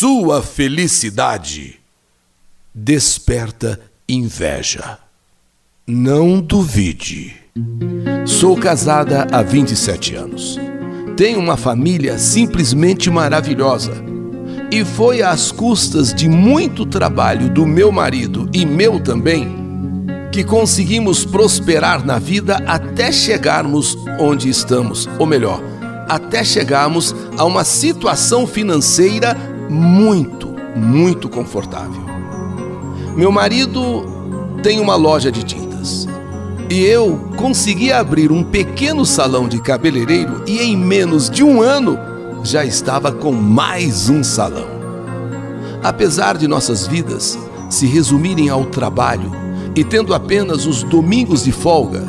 Sua 0.00 0.40
felicidade 0.40 1.80
desperta 2.72 3.80
inveja. 4.08 4.96
Não 5.84 6.40
duvide. 6.40 7.34
Sou 8.24 8.56
casada 8.56 9.26
há 9.32 9.42
27 9.42 10.14
anos. 10.14 10.56
Tenho 11.16 11.40
uma 11.40 11.56
família 11.56 12.16
simplesmente 12.16 13.10
maravilhosa. 13.10 13.90
E 14.70 14.84
foi 14.84 15.20
às 15.20 15.50
custas 15.50 16.14
de 16.14 16.28
muito 16.28 16.86
trabalho 16.86 17.50
do 17.50 17.66
meu 17.66 17.90
marido 17.90 18.48
e 18.54 18.64
meu 18.64 19.00
também 19.00 19.48
que 20.30 20.44
conseguimos 20.44 21.24
prosperar 21.24 22.06
na 22.06 22.20
vida 22.20 22.62
até 22.68 23.10
chegarmos 23.10 23.98
onde 24.20 24.48
estamos, 24.48 25.08
ou 25.18 25.26
melhor, 25.26 25.60
até 26.08 26.44
chegarmos 26.44 27.12
a 27.36 27.44
uma 27.44 27.64
situação 27.64 28.46
financeira 28.46 29.57
muito, 29.68 30.48
muito 30.74 31.28
confortável. 31.28 32.02
Meu 33.16 33.32
marido 33.32 34.06
tem 34.62 34.80
uma 34.80 34.96
loja 34.96 35.30
de 35.30 35.42
tintas 35.42 36.06
e 36.70 36.84
eu 36.84 37.18
consegui 37.36 37.92
abrir 37.92 38.30
um 38.30 38.42
pequeno 38.42 39.04
salão 39.06 39.48
de 39.48 39.60
cabeleireiro 39.60 40.42
e 40.46 40.60
em 40.60 40.76
menos 40.76 41.30
de 41.30 41.42
um 41.42 41.62
ano 41.62 41.98
já 42.44 42.64
estava 42.64 43.10
com 43.10 43.32
mais 43.32 44.08
um 44.08 44.22
salão. 44.22 44.68
Apesar 45.82 46.36
de 46.36 46.46
nossas 46.46 46.86
vidas 46.86 47.38
se 47.70 47.86
resumirem 47.86 48.48
ao 48.48 48.66
trabalho 48.66 49.30
e 49.74 49.84
tendo 49.84 50.14
apenas 50.14 50.66
os 50.66 50.82
domingos 50.82 51.44
de 51.44 51.52
folga, 51.52 52.04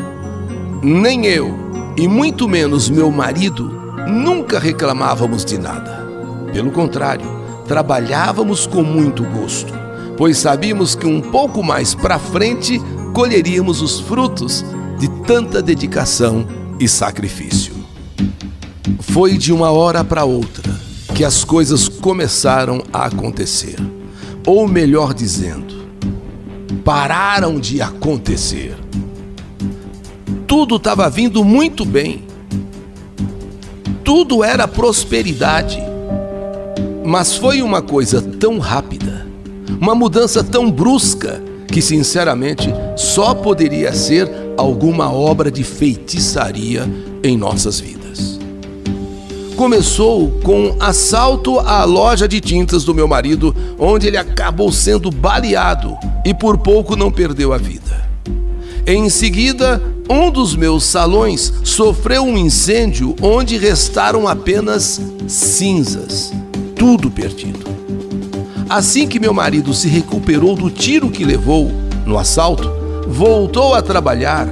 nem 0.81 1.25
eu 1.25 1.53
e 1.97 2.07
muito 2.07 2.47
menos 2.47 2.89
meu 2.89 3.11
marido 3.11 3.69
nunca 4.07 4.59
reclamávamos 4.59 5.45
de 5.45 5.57
nada. 5.57 6.07
Pelo 6.51 6.71
contrário, 6.71 7.38
trabalhávamos 7.69 8.65
com 8.65 8.81
muito 8.81 9.23
gosto, 9.25 9.71
pois 10.17 10.39
sabíamos 10.39 10.95
que 10.95 11.05
um 11.05 11.21
pouco 11.21 11.61
mais 11.61 11.93
para 11.93 12.17
frente 12.17 12.81
colheríamos 13.13 13.79
os 13.83 13.99
frutos 13.99 14.65
de 14.97 15.07
tanta 15.27 15.61
dedicação 15.61 16.47
e 16.79 16.87
sacrifício. 16.87 17.75
Foi 19.01 19.37
de 19.37 19.53
uma 19.53 19.69
hora 19.69 20.03
para 20.03 20.25
outra 20.25 20.73
que 21.13 21.23
as 21.23 21.43
coisas 21.43 21.87
começaram 21.87 22.81
a 22.91 23.05
acontecer. 23.05 23.77
Ou 24.47 24.67
melhor 24.67 25.13
dizendo, 25.13 25.85
pararam 26.83 27.59
de 27.59 27.83
acontecer. 27.83 28.75
Tudo 30.47 30.77
estava 30.77 31.07
vindo 31.07 31.43
muito 31.43 31.85
bem. 31.85 32.23
Tudo 34.03 34.43
era 34.43 34.67
prosperidade. 34.67 35.88
Mas 37.09 37.35
foi 37.35 37.63
uma 37.63 37.81
coisa 37.81 38.21
tão 38.21 38.59
rápida, 38.59 39.25
uma 39.81 39.95
mudança 39.95 40.43
tão 40.43 40.69
brusca, 40.69 41.41
que 41.67 41.81
sinceramente 41.81 42.71
só 42.95 43.33
poderia 43.33 43.91
ser 43.95 44.29
alguma 44.55 45.11
obra 45.11 45.49
de 45.49 45.63
feitiçaria 45.63 46.87
em 47.23 47.35
nossas 47.35 47.79
vidas. 47.79 48.39
Começou 49.55 50.39
com 50.43 50.75
assalto 50.79 51.57
à 51.57 51.83
loja 51.83 52.27
de 52.27 52.39
tintas 52.39 52.83
do 52.83 52.93
meu 52.93 53.07
marido, 53.07 53.55
onde 53.79 54.05
ele 54.05 54.17
acabou 54.17 54.71
sendo 54.71 55.09
baleado 55.09 55.97
e 56.23 56.31
por 56.31 56.59
pouco 56.59 56.95
não 56.95 57.11
perdeu 57.11 57.53
a 57.53 57.57
vida. 57.57 58.07
Em 58.85 59.09
seguida, 59.09 59.81
um 60.07 60.29
dos 60.29 60.55
meus 60.55 60.83
salões 60.83 61.51
sofreu 61.63 62.21
um 62.21 62.37
incêndio 62.37 63.15
onde 63.19 63.57
restaram 63.57 64.27
apenas 64.27 65.01
cinzas, 65.27 66.31
tudo 66.79 67.11
perdido. 67.11 67.59
Assim 68.69 69.05
que 69.05 69.19
meu 69.19 69.33
marido 69.33 69.73
se 69.73 69.89
recuperou 69.89 70.55
do 70.55 70.71
tiro 70.71 71.11
que 71.11 71.25
levou 71.25 71.69
no 72.05 72.17
assalto, 72.17 72.71
voltou 73.05 73.75
a 73.75 73.81
trabalhar, 73.81 74.47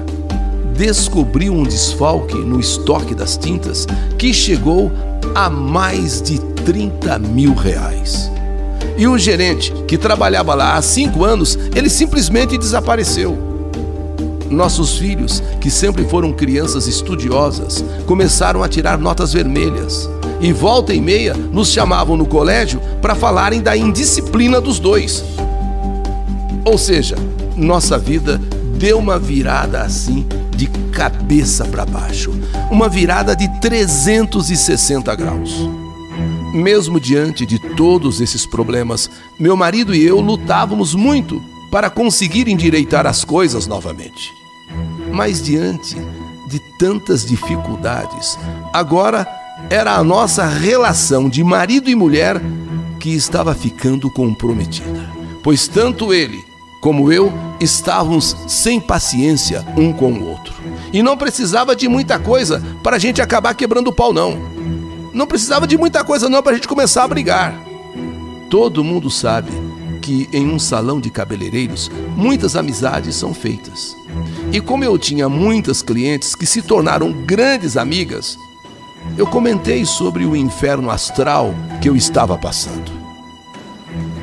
descobriu 0.75 1.53
um 1.53 1.63
desfalque 1.63 2.35
no 2.35 2.59
estoque 2.59 3.15
das 3.15 3.37
tintas 3.37 3.87
que 4.17 4.33
chegou 4.33 4.91
a 5.33 5.49
mais 5.49 6.21
de 6.21 6.37
30 6.65 7.17
mil 7.17 7.53
reais. 7.53 8.29
E 8.97 9.07
o 9.07 9.17
gerente, 9.17 9.71
que 9.87 9.97
trabalhava 9.97 10.53
lá 10.53 10.75
há 10.75 10.81
cinco 10.81 11.23
anos, 11.23 11.57
ele 11.73 11.89
simplesmente 11.89 12.57
desapareceu. 12.57 13.37
Nossos 14.49 14.97
filhos, 14.97 15.41
que 15.61 15.69
sempre 15.69 16.03
foram 16.05 16.33
crianças 16.33 16.87
estudiosas, 16.87 17.85
começaram 18.05 18.63
a 18.63 18.67
tirar 18.67 18.97
notas 18.97 19.31
vermelhas. 19.31 20.09
E 20.39 20.53
volta 20.53 20.93
e 20.93 21.01
meia 21.01 21.33
nos 21.33 21.71
chamavam 21.71 22.15
no 22.15 22.25
colégio 22.25 22.79
para 23.01 23.15
falarem 23.15 23.61
da 23.61 23.75
indisciplina 23.75 24.61
dos 24.61 24.79
dois. 24.79 25.23
Ou 26.63 26.77
seja, 26.77 27.15
nossa 27.55 27.97
vida 27.97 28.39
deu 28.77 28.99
uma 28.99 29.17
virada 29.17 29.81
assim 29.81 30.27
de 30.55 30.67
cabeça 30.91 31.65
para 31.65 31.85
baixo, 31.85 32.31
uma 32.69 32.87
virada 32.87 33.35
de 33.35 33.47
360 33.59 35.15
graus. 35.15 35.69
Mesmo 36.53 36.99
diante 36.99 37.45
de 37.45 37.59
todos 37.75 38.21
esses 38.21 38.45
problemas, 38.45 39.09
meu 39.39 39.55
marido 39.55 39.93
e 39.93 40.05
eu 40.05 40.19
lutávamos 40.19 40.93
muito 40.93 41.41
para 41.71 41.89
conseguir 41.89 42.47
endireitar 42.47 43.05
as 43.05 43.23
coisas 43.23 43.67
novamente. 43.67 44.31
Mas 45.11 45.41
diante 45.41 45.95
de 46.47 46.59
tantas 46.79 47.25
dificuldades, 47.25 48.37
agora 48.73 49.27
era 49.69 49.95
a 49.95 50.03
nossa 50.03 50.45
relação 50.45 51.27
de 51.27 51.43
marido 51.43 51.89
e 51.89 51.95
mulher 51.95 52.41
que 52.99 53.09
estava 53.09 53.53
ficando 53.53 54.09
comprometida, 54.09 55.09
pois 55.43 55.67
tanto 55.67 56.13
ele 56.13 56.43
como 56.81 57.11
eu 57.11 57.33
estávamos 57.59 58.35
sem 58.47 58.79
paciência 58.79 59.65
um 59.75 59.91
com 59.91 60.13
o 60.13 60.29
outro. 60.29 60.53
E 60.93 61.03
não 61.03 61.17
precisava 61.17 61.75
de 61.75 61.87
muita 61.87 62.17
coisa 62.17 62.63
para 62.81 62.95
a 62.95 62.99
gente 62.99 63.21
acabar 63.21 63.53
quebrando 63.55 63.89
o 63.89 63.93
pau, 63.93 64.13
não. 64.13 64.37
Não 65.13 65.27
precisava 65.27 65.67
de 65.67 65.77
muita 65.77 66.03
coisa 66.03 66.29
não 66.29 66.41
para 66.41 66.53
a 66.53 66.55
gente 66.55 66.67
começar 66.67 67.03
a 67.03 67.07
brigar. 67.07 67.59
Todo 68.49 68.83
mundo 68.83 69.09
sabe 69.09 69.51
que 70.01 70.29
em 70.31 70.47
um 70.47 70.59
salão 70.59 71.01
de 71.01 71.09
cabeleireiros 71.09 71.91
muitas 72.15 72.55
amizades 72.55 73.15
são 73.15 73.33
feitas. 73.33 73.97
E 74.53 74.61
como 74.61 74.85
eu 74.85 74.97
tinha 74.97 75.27
muitas 75.27 75.81
clientes 75.81 76.35
que 76.35 76.45
se 76.45 76.61
tornaram 76.61 77.11
grandes 77.11 77.75
amigas, 77.75 78.37
eu 79.15 79.27
comentei 79.27 79.85
sobre 79.85 80.25
o 80.25 80.35
inferno 80.35 80.89
astral 80.89 81.53
que 81.81 81.87
eu 81.87 81.95
estava 81.95 82.37
passando. 82.37 82.91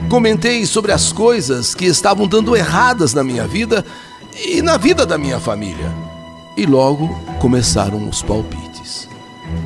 Comentei 0.09 0.67
sobre 0.67 0.93
as 0.93 1.13
coisas 1.13 1.75
que 1.75 1.87
estavam 1.87 2.27
dando 2.27 2.55
erradas 2.57 3.15
na 3.15 3.25
minha 3.25 3.47
vida 3.47 3.85
e 4.37 4.63
na 4.63 4.77
vida 4.77 5.07
da 5.07 5.17
minha 5.17 5.41
família. 5.41 5.93
E 6.57 6.67
logo 6.67 7.09
começaram 7.41 8.09
os 8.09 8.23
palpites. 8.23 9.09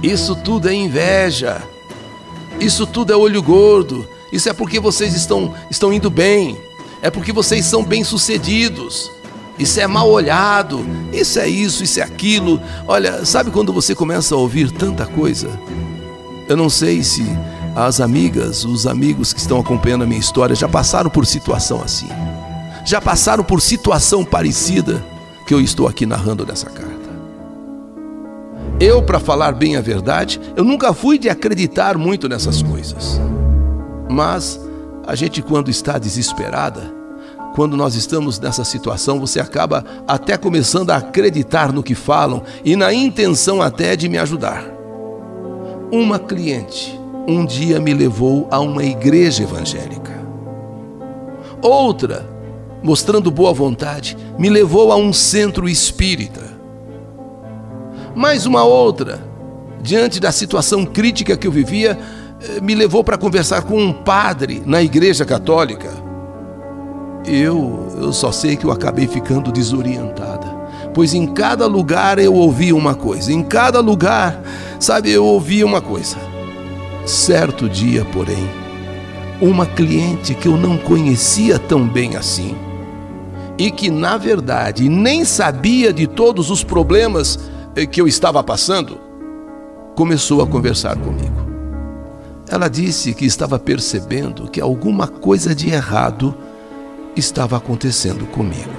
Isso 0.03 0.35
tudo 0.37 0.69
é 0.69 0.75
inveja. 0.75 1.63
Isso 2.61 2.87
tudo 2.87 3.13
é 3.13 3.17
olho 3.17 3.43
gordo. 3.43 4.09
Isso 4.33 4.49
é 4.49 4.53
porque 4.53 4.81
vocês 4.81 5.15
estão, 5.15 5.55
estão 5.71 5.93
indo 5.93 6.11
bem. 6.11 6.59
É 7.03 7.11
porque 7.11 7.33
vocês 7.33 7.65
são 7.65 7.85
bem-sucedidos. 7.85 9.11
Isso 9.59 9.81
é 9.81 9.87
mal 9.87 10.09
olhado. 10.09 10.87
Isso 11.13 11.39
é 11.39 11.49
isso, 11.49 11.83
isso 11.83 12.01
é 12.01 12.03
aquilo. 12.03 12.61
Olha, 12.87 13.25
sabe 13.25 13.51
quando 13.51 13.73
você 13.73 13.95
começa 13.95 14.35
a 14.35 14.39
ouvir 14.39 14.71
tanta 14.71 15.05
coisa? 15.07 15.49
Eu 16.49 16.57
não 16.57 16.71
sei 16.71 17.03
se 17.03 17.25
as 17.75 18.01
amigas, 18.01 18.65
os 18.65 18.87
amigos 18.87 19.33
que 19.33 19.41
estão 19.41 19.59
acompanhando 19.59 20.05
a 20.05 20.07
minha 20.07 20.21
história 20.21 20.55
já 20.55 20.69
passaram 20.69 21.11
por 21.11 21.27
situação 21.27 21.83
assim. 21.83 22.09
Já 22.85 23.01
passaram 23.01 23.45
por 23.45 23.61
situação 23.61 24.25
parecida 24.25 25.05
que 25.47 25.53
eu 25.53 25.61
estou 25.61 25.89
aqui 25.89 26.07
narrando 26.07 26.47
nessa 26.47 26.71
carta. 26.71 26.89
Eu, 28.81 29.03
para 29.03 29.19
falar 29.19 29.53
bem 29.53 29.77
a 29.77 29.81
verdade, 29.81 30.41
eu 30.57 30.63
nunca 30.63 30.93
fui 30.93 31.19
de 31.19 31.29
acreditar 31.29 31.99
muito 31.99 32.29
nessas 32.29 32.63
coisas. 32.63 33.21
Mas 34.09 34.61
a 35.07 35.15
gente, 35.15 35.43
quando 35.43 35.71
está 35.71 35.99
desesperada, 35.99 36.98
quando 37.59 37.77
nós 37.77 37.97
estamos 37.97 38.39
nessa 38.39 38.63
situação, 38.63 39.19
você 39.19 39.41
acaba 39.41 39.85
até 40.07 40.37
começando 40.37 40.91
a 40.91 40.97
acreditar 40.99 41.73
no 41.73 41.83
que 41.83 41.93
falam 41.93 42.45
e 42.65 42.77
na 42.77 42.95
intenção 42.95 43.61
até 43.61 43.97
de 43.97 44.09
me 44.09 44.17
ajudar. 44.17 44.65
Uma 45.91 46.21
cliente 46.21 46.97
um 47.27 47.45
dia 47.45 47.81
me 47.81 47.93
levou 47.93 48.47
a 48.49 48.61
uma 48.61 48.85
igreja 48.85 49.43
evangélica. 49.43 50.13
Outra, 51.61 52.25
mostrando 52.81 53.29
boa 53.29 53.53
vontade, 53.53 54.17
me 54.39 54.49
levou 54.49 54.93
a 54.93 54.97
um 54.97 55.13
centro 55.13 55.69
espírita. 55.69 56.45
Mais 58.15 58.47
uma 58.47 58.63
outra, 58.63 59.21
diante 59.83 60.21
da 60.21 60.31
situação 60.31 60.87
crítica 60.87 61.37
que 61.37 61.49
eu 61.49 61.51
vivia, 61.51 61.99
eh, 62.41 62.61
me 62.61 62.77
levou 62.77 63.03
para 63.03 63.19
conversar 63.19 63.63
com 63.63 63.83
um 63.83 63.93
padre 63.93 64.63
na 64.65 64.81
igreja 64.81 65.25
católica. 65.25 66.07
Eu, 67.29 67.89
eu 68.01 68.13
só 68.13 68.33
sei 68.33 68.57
que 68.57 68.65
eu 68.65 68.73
acabei 68.73 69.07
ficando 69.07 69.53
desorientada, 69.53 70.47
pois 70.95 71.13
em 71.13 71.27
cada 71.27 71.67
lugar 71.67 72.19
eu 72.19 72.33
ouvia 72.33 72.75
uma 72.75 72.95
coisa, 72.95 73.31
em 73.31 73.43
cada 73.43 73.81
lugar, 73.81 74.43
sabe, 74.81 75.11
eu 75.11 75.27
ouvia 75.27 75.67
uma 75.67 75.83
coisa. 75.83 76.17
Certo 77.05 77.69
dia, 77.69 78.03
porém, 78.07 78.49
uma 79.43 79.67
cliente 79.67 80.35
que 80.35 80.49
eu 80.49 80.57
não 80.57 80.79
conhecia 80.79 81.59
tão 81.59 81.87
bem 81.87 82.17
assim 82.17 82.57
e 83.59 83.71
que, 83.71 83.91
na 83.91 84.17
verdade, 84.17 84.89
nem 84.89 85.23
sabia 85.25 85.93
de 85.93 86.07
todos 86.07 86.51
os 86.51 86.65
problemas 86.65 87.39
eh, 87.77 87.85
que 87.85 88.01
eu 88.01 88.09
estava 88.09 88.43
passando, 88.43 88.99
começou 89.95 90.41
a 90.41 90.47
conversar 90.47 90.97
comigo. 90.97 91.47
Ela 92.49 92.69
disse 92.69 93.13
que 93.13 93.27
estava 93.27 93.59
percebendo 93.59 94.49
que 94.49 94.61
alguma 94.61 95.07
coisa 95.09 95.55
de 95.55 95.69
errado 95.69 96.35
estava 97.19 97.57
acontecendo 97.57 98.27
comigo. 98.27 98.71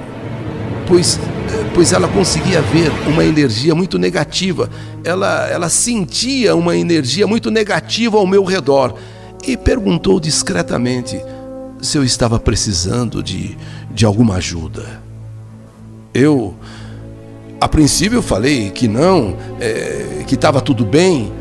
Pois, 0.88 1.18
eh, 1.18 1.66
pois 1.74 1.92
ela 1.92 2.08
conseguia 2.08 2.62
ver 2.62 2.92
uma 3.08 3.24
energia 3.24 3.76
muito 3.76 4.00
negativa, 4.00 4.70
ela, 5.04 5.48
ela 5.48 5.70
sentia 5.70 6.56
uma 6.56 6.76
energia 6.76 7.28
muito 7.28 7.52
negativa 7.52 8.18
ao 8.18 8.26
meu 8.26 8.44
redor 8.44 8.96
e 9.48 9.56
perguntou 9.56 10.20
discretamente 10.20 11.22
se 11.82 11.98
eu 11.98 12.04
estava 12.04 12.40
precisando 12.40 13.24
de, 13.24 13.58
de 13.92 14.06
alguma 14.06 14.36
ajuda. 14.36 15.02
Eu, 16.14 16.56
a 17.62 17.68
princípio, 17.68 18.22
falei 18.22 18.72
que 18.72 18.88
não, 18.88 19.38
é, 19.60 20.24
que 20.28 20.36
estava 20.36 20.60
tudo 20.60 20.84
bem, 20.86 21.32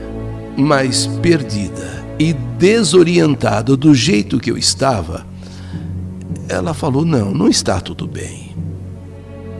mas 0.56 1.06
perdida 1.22 2.04
e 2.18 2.32
desorientada 2.32 3.76
do 3.76 3.94
jeito 3.94 4.40
que 4.40 4.50
eu 4.50 4.58
estava, 4.58 5.24
ela 6.48 6.74
falou: 6.74 7.04
não, 7.04 7.32
não 7.32 7.48
está 7.48 7.80
tudo 7.80 8.06
bem. 8.06 8.56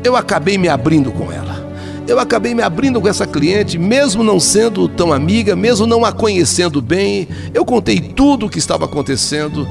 Eu 0.03 0.17
acabei 0.17 0.57
me 0.57 0.69
abrindo 0.69 1.11
com 1.13 1.31
ela 1.33 1.69
eu 2.09 2.19
acabei 2.19 2.55
me 2.55 2.63
abrindo 2.63 3.01
com 3.03 3.07
essa 3.07 3.27
cliente, 3.27 3.77
mesmo 3.77 4.25
não 4.25 4.41
sendo 4.41 4.89
tão 4.89 5.13
amiga, 5.13 5.55
mesmo 5.55 5.87
não 5.87 6.07
a 6.07 6.11
conhecendo 6.11 6.81
bem. 6.81 7.29
Eu 7.53 7.67
contei 7.67 8.01
tudo 8.01 8.47
o 8.47 8.49
que 8.49 8.59
estava 8.59 8.87
acontecendo 8.87 9.69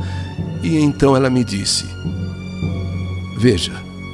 e 0.61 0.77
então 0.77 1.15
ela 1.15 1.31
me 1.31 1.43
disse: 1.43 1.83
Veja, 3.39 3.71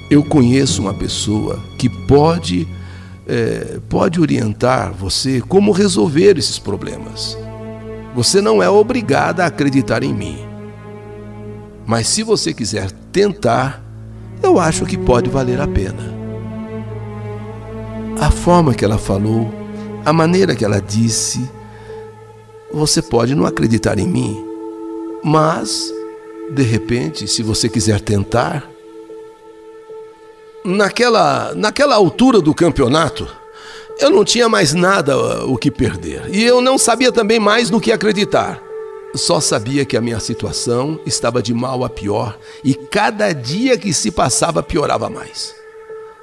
eu 0.09 0.23
conheço 0.23 0.81
uma 0.81 0.94
pessoa 0.94 1.59
que 1.77 1.89
pode, 1.89 2.65
é, 3.27 3.79
pode 3.89 4.21
orientar 4.21 4.94
você 4.94 5.41
como 5.41 5.73
resolver 5.73 6.38
esses 6.38 6.57
problemas. 6.57 7.38
Você 8.15 8.39
não 8.39 8.63
é 8.63 8.69
obrigada 8.69 9.44
a 9.44 9.47
acreditar 9.47 10.01
em 10.01 10.13
mim. 10.13 10.52
Mas 11.85 12.07
se 12.07 12.24
você 12.24 12.53
quiser 12.53 12.91
tentar, 13.12 13.81
eu 14.41 14.59
acho 14.59 14.85
que 14.85 14.97
pode 14.97 15.30
valer 15.30 15.59
a 15.59 15.68
pena 15.68 16.13
a 18.24 18.31
forma 18.31 18.74
que 18.74 18.85
ela 18.85 18.97
falou, 18.97 19.53
a 20.06 20.13
maneira 20.13 20.56
que 20.56 20.63
ela 20.63 20.80
disse. 20.80 21.50
Você 22.71 23.01
pode 23.01 23.35
não 23.35 23.45
acreditar 23.45 24.00
em 24.00 24.07
mim, 24.07 24.44
mas, 25.24 25.91
de 26.51 26.63
repente, 26.63 27.27
se 27.27 27.44
você 27.44 27.69
quiser 27.69 28.00
tentar. 28.01 28.68
Naquela, 30.65 31.53
naquela 31.53 31.95
altura 31.95 32.39
do 32.39 32.53
campeonato, 32.53 33.27
eu 34.00 34.09
não 34.09 34.24
tinha 34.24 34.47
mais 34.47 34.74
nada 34.74 35.18
uh, 35.18 35.51
o 35.51 35.57
que 35.57 35.69
perder 35.69 36.33
e 36.33 36.41
eu 36.41 36.62
não 36.62 36.77
sabia 36.77 37.12
também 37.12 37.38
mais 37.38 37.69
no 37.69 37.81
que 37.81 37.91
acreditar. 37.91 38.62
Só 39.15 39.39
sabia 39.39 39.86
que 39.86 39.95
a 39.95 40.01
minha 40.01 40.19
situação 40.19 41.00
estava 41.06 41.42
de 41.42 41.54
mal 41.54 41.83
a 41.83 41.89
pior 41.89 42.36
e 42.63 42.74
cada 42.74 43.31
dia 43.31 43.77
que 43.77 43.94
se 43.94 44.10
passava 44.10 44.63
piorava 44.63 45.07
mais. 45.07 45.54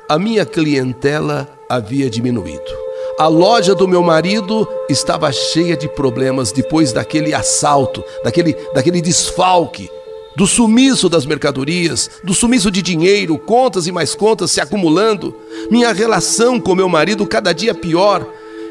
A 0.09 0.19
minha 0.19 0.45
clientela 0.45 1.49
havia 1.69 2.11
diminuído. 2.11 2.81
A 3.17 3.29
loja 3.29 3.77
do 3.77 3.87
meu 3.87 4.03
marido 4.03 4.67
estava 4.89 5.31
cheia 5.31 5.77
de 5.77 5.89
problemas 5.89 6.51
depois 6.51 6.93
daquele 6.93 7.33
assalto, 7.33 8.03
daquele, 8.25 8.55
daquele 8.75 9.01
desfalque, 9.01 9.89
do 10.37 10.45
sumiço 10.45 11.09
das 11.09 11.25
mercadorias, 11.25 12.11
do 12.25 12.35
sumiço 12.35 12.73
de 12.73 12.83
dinheiro, 12.83 13.39
contas 13.39 13.87
e 13.87 13.93
mais 13.93 14.17
contas 14.17 14.51
se 14.51 14.61
acumulando. 14.61 15.37
Minha 15.71 15.93
relação 15.93 16.59
com 16.59 16.75
meu 16.75 16.89
marido 16.89 17.25
cada 17.25 17.53
dia 17.53 17.73
pior. 17.73 18.27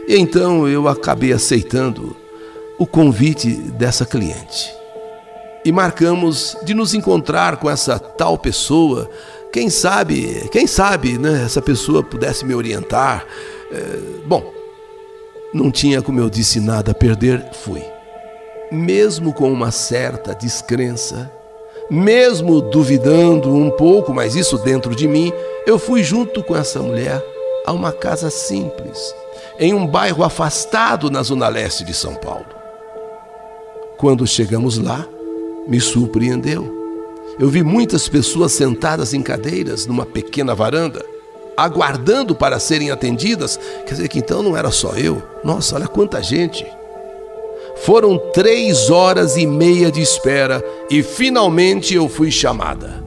E 0.10 0.18
então 0.18 0.68
eu 0.68 0.90
acabei 0.90 1.32
aceitando 1.32 2.18
o 2.80 2.88
convite 2.88 3.52
dessa 3.52 4.06
cliente. 4.06 4.74
E 5.66 5.72
marcamos 5.72 6.58
de 6.64 6.74
nos 6.74 6.94
encontrar 6.94 7.58
com 7.58 7.70
essa 7.70 8.00
tal 8.00 8.38
pessoa 8.38 9.10
quem 9.52 9.70
sabe, 9.70 10.48
quem 10.52 10.66
sabe, 10.66 11.18
né, 11.18 11.44
essa 11.44 11.62
pessoa 11.62 12.02
pudesse 12.02 12.46
me 12.46 12.56
orientar. 12.56 13.26
É, 13.72 14.00
bom, 14.26 14.54
não 15.54 15.70
tinha, 15.72 16.02
como 16.02 16.20
eu 16.20 16.30
disse, 16.30 16.60
nada 16.60 16.92
a 16.92 16.96
perder, 16.96 17.44
fui. 17.52 17.84
Mesmo 18.72 19.34
com 19.34 19.52
uma 19.52 19.72
certa 19.72 20.34
descrença, 20.34 21.32
mesmo 21.90 22.62
duvidando 22.62 23.54
um 23.54 23.72
pouco, 23.72 24.14
mas 24.14 24.36
isso 24.36 24.58
dentro 24.60 24.96
de 24.96 25.08
mim, 25.08 25.34
eu 25.66 25.80
fui 25.80 26.04
junto 26.04 26.44
com 26.44 26.56
essa 26.56 26.80
mulher 26.80 27.22
a 27.66 27.74
uma 27.74 27.92
casa 27.92 28.30
simples, 28.30 29.14
em 29.60 29.74
um 29.74 29.86
bairro 29.86 30.24
afastado 30.24 31.10
na 31.10 31.24
zona 31.24 31.48
leste 31.48 31.84
de 31.84 31.94
São 31.94 32.14
Paulo. 32.14 32.59
Quando 34.00 34.26
chegamos 34.26 34.80
lá, 34.80 35.08
me 35.68 35.80
surpreendeu 35.80 36.80
eu 37.40 37.48
vi 37.48 37.64
muitas 37.64 38.10
pessoas 38.10 38.52
sentadas 38.52 39.14
em 39.14 39.22
cadeiras 39.22 39.86
numa 39.86 40.06
pequena 40.06 40.54
varanda, 40.54 41.02
aguardando 41.56 42.36
para 42.36 42.60
serem 42.60 42.92
atendidas. 42.92 43.58
Quer 43.88 43.94
dizer 43.94 44.10
que 44.10 44.20
então 44.20 44.44
não 44.44 44.58
era 44.58 44.70
só 44.72 44.92
eu. 44.98 45.24
Nossa, 45.42 45.76
olha 45.76 45.88
quanta 45.88 46.22
gente. 46.22 46.68
Foram 47.78 48.18
três 48.34 48.90
horas 48.90 49.38
e 49.38 49.48
meia 49.48 49.90
de 49.90 50.02
espera 50.02 50.62
e 50.90 51.02
finalmente 51.02 51.94
eu 51.94 52.10
fui 52.10 52.30
chamada. 52.30 53.02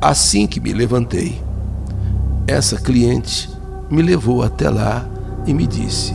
Assim 0.00 0.48
que 0.48 0.58
me 0.58 0.72
levantei, 0.72 1.40
essa 2.48 2.76
cliente 2.76 3.48
me 3.88 4.02
levou 4.02 4.42
até 4.42 4.68
lá 4.68 5.08
e 5.46 5.54
me 5.54 5.64
disse: 5.64 6.12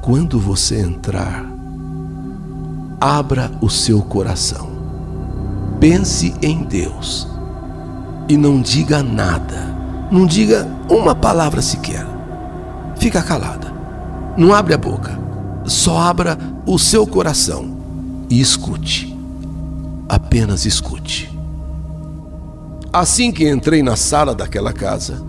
quando 0.00 0.38
você 0.38 0.76
entrar, 0.76 1.44
abra 3.00 3.50
o 3.60 3.70
seu 3.70 4.02
coração 4.02 4.70
pense 5.80 6.34
em 6.42 6.62
Deus 6.62 7.26
e 8.28 8.36
não 8.36 8.60
diga 8.60 9.02
nada, 9.02 9.74
não 10.12 10.26
diga 10.26 10.68
uma 10.88 11.14
palavra 11.14 11.62
sequer. 11.62 12.06
Fica 12.96 13.22
calada, 13.22 13.72
não 14.36 14.52
abre 14.52 14.74
a 14.74 14.78
boca, 14.78 15.18
só 15.64 15.98
abra 15.98 16.38
o 16.66 16.78
seu 16.78 17.06
coração 17.06 17.76
e 18.28 18.40
escute. 18.40 19.16
Apenas 20.06 20.66
escute. 20.66 21.34
Assim 22.92 23.32
que 23.32 23.48
entrei 23.48 23.82
na 23.82 23.96
sala 23.96 24.34
daquela 24.34 24.72
casa, 24.72 25.22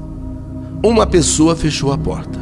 uma 0.83 1.07
pessoa 1.07 1.55
fechou 1.55 1.93
a 1.93 1.97
porta. 1.97 2.39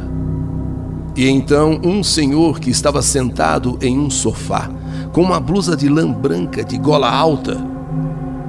E 1.14 1.28
então 1.28 1.80
um 1.84 2.02
senhor 2.02 2.58
que 2.58 2.70
estava 2.70 3.02
sentado 3.02 3.78
em 3.80 3.98
um 3.98 4.10
sofá, 4.10 4.68
com 5.12 5.22
uma 5.22 5.40
blusa 5.40 5.76
de 5.76 5.88
lã 5.88 6.10
branca 6.10 6.62
de 6.64 6.78
gola 6.78 7.10
alta, 7.10 7.56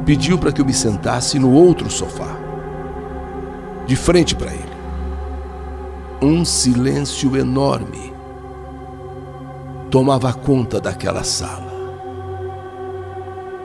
pediu 0.06 0.38
para 0.38 0.52
que 0.52 0.62
eu 0.62 0.66
me 0.66 0.74
sentasse 0.74 1.40
no 1.40 1.52
outro 1.52 1.90
sofá, 1.90 2.38
de 3.88 3.96
frente 3.96 4.36
para 4.36 4.52
ele. 4.52 4.72
Um 6.22 6.46
silêncio 6.46 7.36
enorme 7.36 8.14
tomava 9.90 10.32
conta 10.34 10.80
daquela 10.80 11.24
sala. 11.24 11.72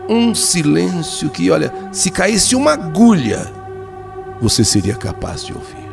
Um 0.09 0.35
silêncio 0.35 1.29
que, 1.29 1.51
olha, 1.51 1.73
se 1.93 2.11
caísse 2.11 2.55
uma 2.57 2.73
agulha, 2.73 3.53
você 4.41 4.65
seria 4.65 4.95
capaz 4.95 5.45
de 5.45 5.53
ouvir. 5.53 5.87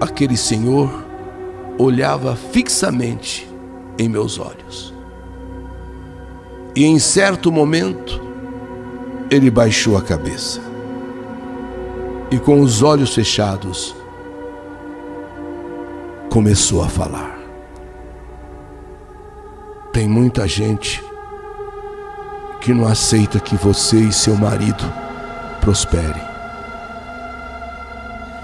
Aquele 0.00 0.36
senhor 0.36 1.04
olhava 1.78 2.34
fixamente 2.34 3.48
em 3.98 4.08
meus 4.08 4.38
olhos. 4.38 4.99
E 6.80 6.84
em 6.86 6.98
certo 6.98 7.52
momento, 7.52 8.18
ele 9.30 9.50
baixou 9.50 9.98
a 9.98 10.02
cabeça 10.02 10.62
e, 12.30 12.38
com 12.38 12.62
os 12.62 12.82
olhos 12.82 13.14
fechados, 13.14 13.94
começou 16.30 16.82
a 16.82 16.88
falar. 16.88 17.38
Tem 19.92 20.08
muita 20.08 20.48
gente 20.48 21.04
que 22.62 22.72
não 22.72 22.88
aceita 22.88 23.38
que 23.38 23.56
você 23.56 23.98
e 23.98 24.10
seu 24.10 24.34
marido 24.34 24.90
prosperem. 25.60 26.22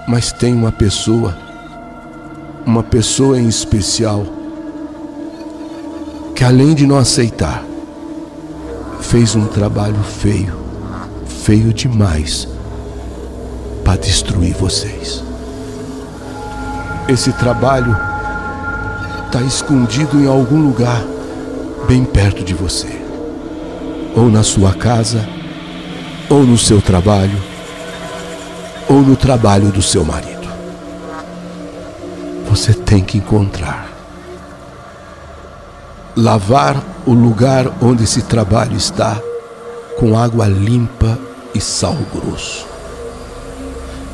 Mas 0.07 0.31
tem 0.31 0.53
uma 0.53 0.71
pessoa, 0.71 1.35
uma 2.63 2.83
pessoa 2.83 3.39
em 3.39 3.47
especial, 3.47 4.23
que 6.35 6.43
além 6.43 6.75
de 6.75 6.85
não 6.85 6.97
aceitar, 6.97 7.65
fez 9.09 9.35
um 9.35 9.47
trabalho 9.47 10.01
feio 10.03 10.67
feio 11.47 11.73
demais 11.73 12.45
para 13.83 13.97
destruir 13.97 14.53
vocês. 14.53 15.23
Esse 17.07 17.31
trabalho 17.31 17.97
está 19.25 19.41
escondido 19.41 20.19
em 20.19 20.27
algum 20.27 20.61
lugar 20.61 21.01
bem 21.87 22.03
perto 22.03 22.43
de 22.43 22.53
você. 22.53 22.97
ou 24.13 24.31
na 24.31 24.41
sua 24.41 24.73
casa, 24.73 25.29
ou 26.27 26.43
no 26.43 26.57
seu 26.57 26.81
trabalho, 26.81 27.39
ou 28.89 29.01
no 29.01 29.15
trabalho 29.15 29.71
do 29.71 29.81
seu 29.81 30.03
marido. 30.03 30.47
Você 32.49 32.73
tem 32.73 33.03
que 33.03 33.19
encontrar. 33.19 33.96
Lavar 36.17 36.83
o 37.05 37.13
lugar 37.13 37.71
onde 37.79 38.03
esse 38.03 38.23
trabalho 38.23 38.75
está 38.75 39.21
com 39.99 40.17
água 40.17 40.47
limpa 40.47 41.17
e 41.53 41.61
sal 41.61 41.95
grosso. 42.11 42.65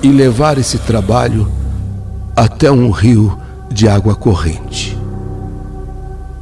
E 0.02 0.10
levar 0.10 0.58
esse 0.58 0.78
trabalho 0.80 1.50
até 2.36 2.70
um 2.70 2.92
rio 2.92 3.40
de 3.72 3.88
água 3.88 4.16
corrente. 4.16 4.98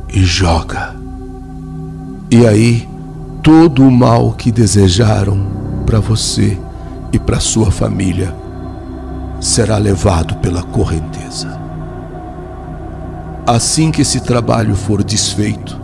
E 0.09 0.23
joga. 0.23 0.95
E 2.31 2.47
aí, 2.47 2.89
todo 3.43 3.83
o 3.83 3.91
mal 3.91 4.31
que 4.33 4.51
desejaram 4.51 5.45
para 5.85 5.99
você 5.99 6.57
e 7.13 7.19
para 7.19 7.39
sua 7.39 7.69
família 7.69 8.35
será 9.39 9.77
levado 9.77 10.35
pela 10.37 10.63
correnteza. 10.63 11.70
Assim 13.51 13.91
que 13.91 14.01
esse 14.01 14.21
trabalho 14.21 14.77
for 14.77 15.03
desfeito, 15.03 15.77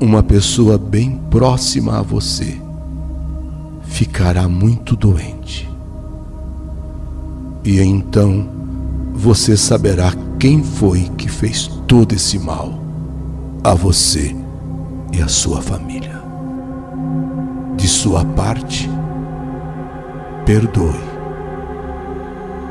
uma 0.00 0.22
pessoa 0.22 0.78
bem 0.78 1.20
próxima 1.28 1.98
a 1.98 2.02
você 2.02 2.62
ficará 3.82 4.48
muito 4.48 4.94
doente. 4.94 5.68
E 7.64 7.80
então 7.80 8.48
você 9.12 9.56
saberá 9.56 10.12
quem 10.38 10.62
foi 10.62 11.10
que 11.18 11.28
fez 11.28 11.66
todo 11.88 12.12
esse 12.14 12.38
mal 12.38 12.78
a 13.64 13.74
você 13.74 14.32
e 15.12 15.20
a 15.20 15.26
sua 15.26 15.60
família. 15.60 16.22
De 17.76 17.88
sua 17.88 18.24
parte, 18.24 18.88
perdoe. 20.46 21.00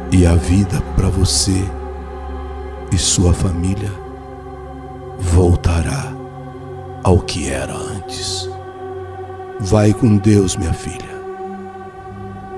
E 0.10 0.26
a 0.26 0.36
vida 0.36 0.82
para 0.96 1.10
você 1.10 1.62
e 2.92 2.98
sua 2.98 3.34
família 3.34 3.92
voltará 5.18 6.12
ao 7.04 7.20
que 7.20 7.50
era 7.50 7.74
antes. 7.74 8.50
Vai 9.60 9.94
com 9.94 10.18
Deus, 10.18 10.56
minha 10.56 10.74
filha. 10.74 11.12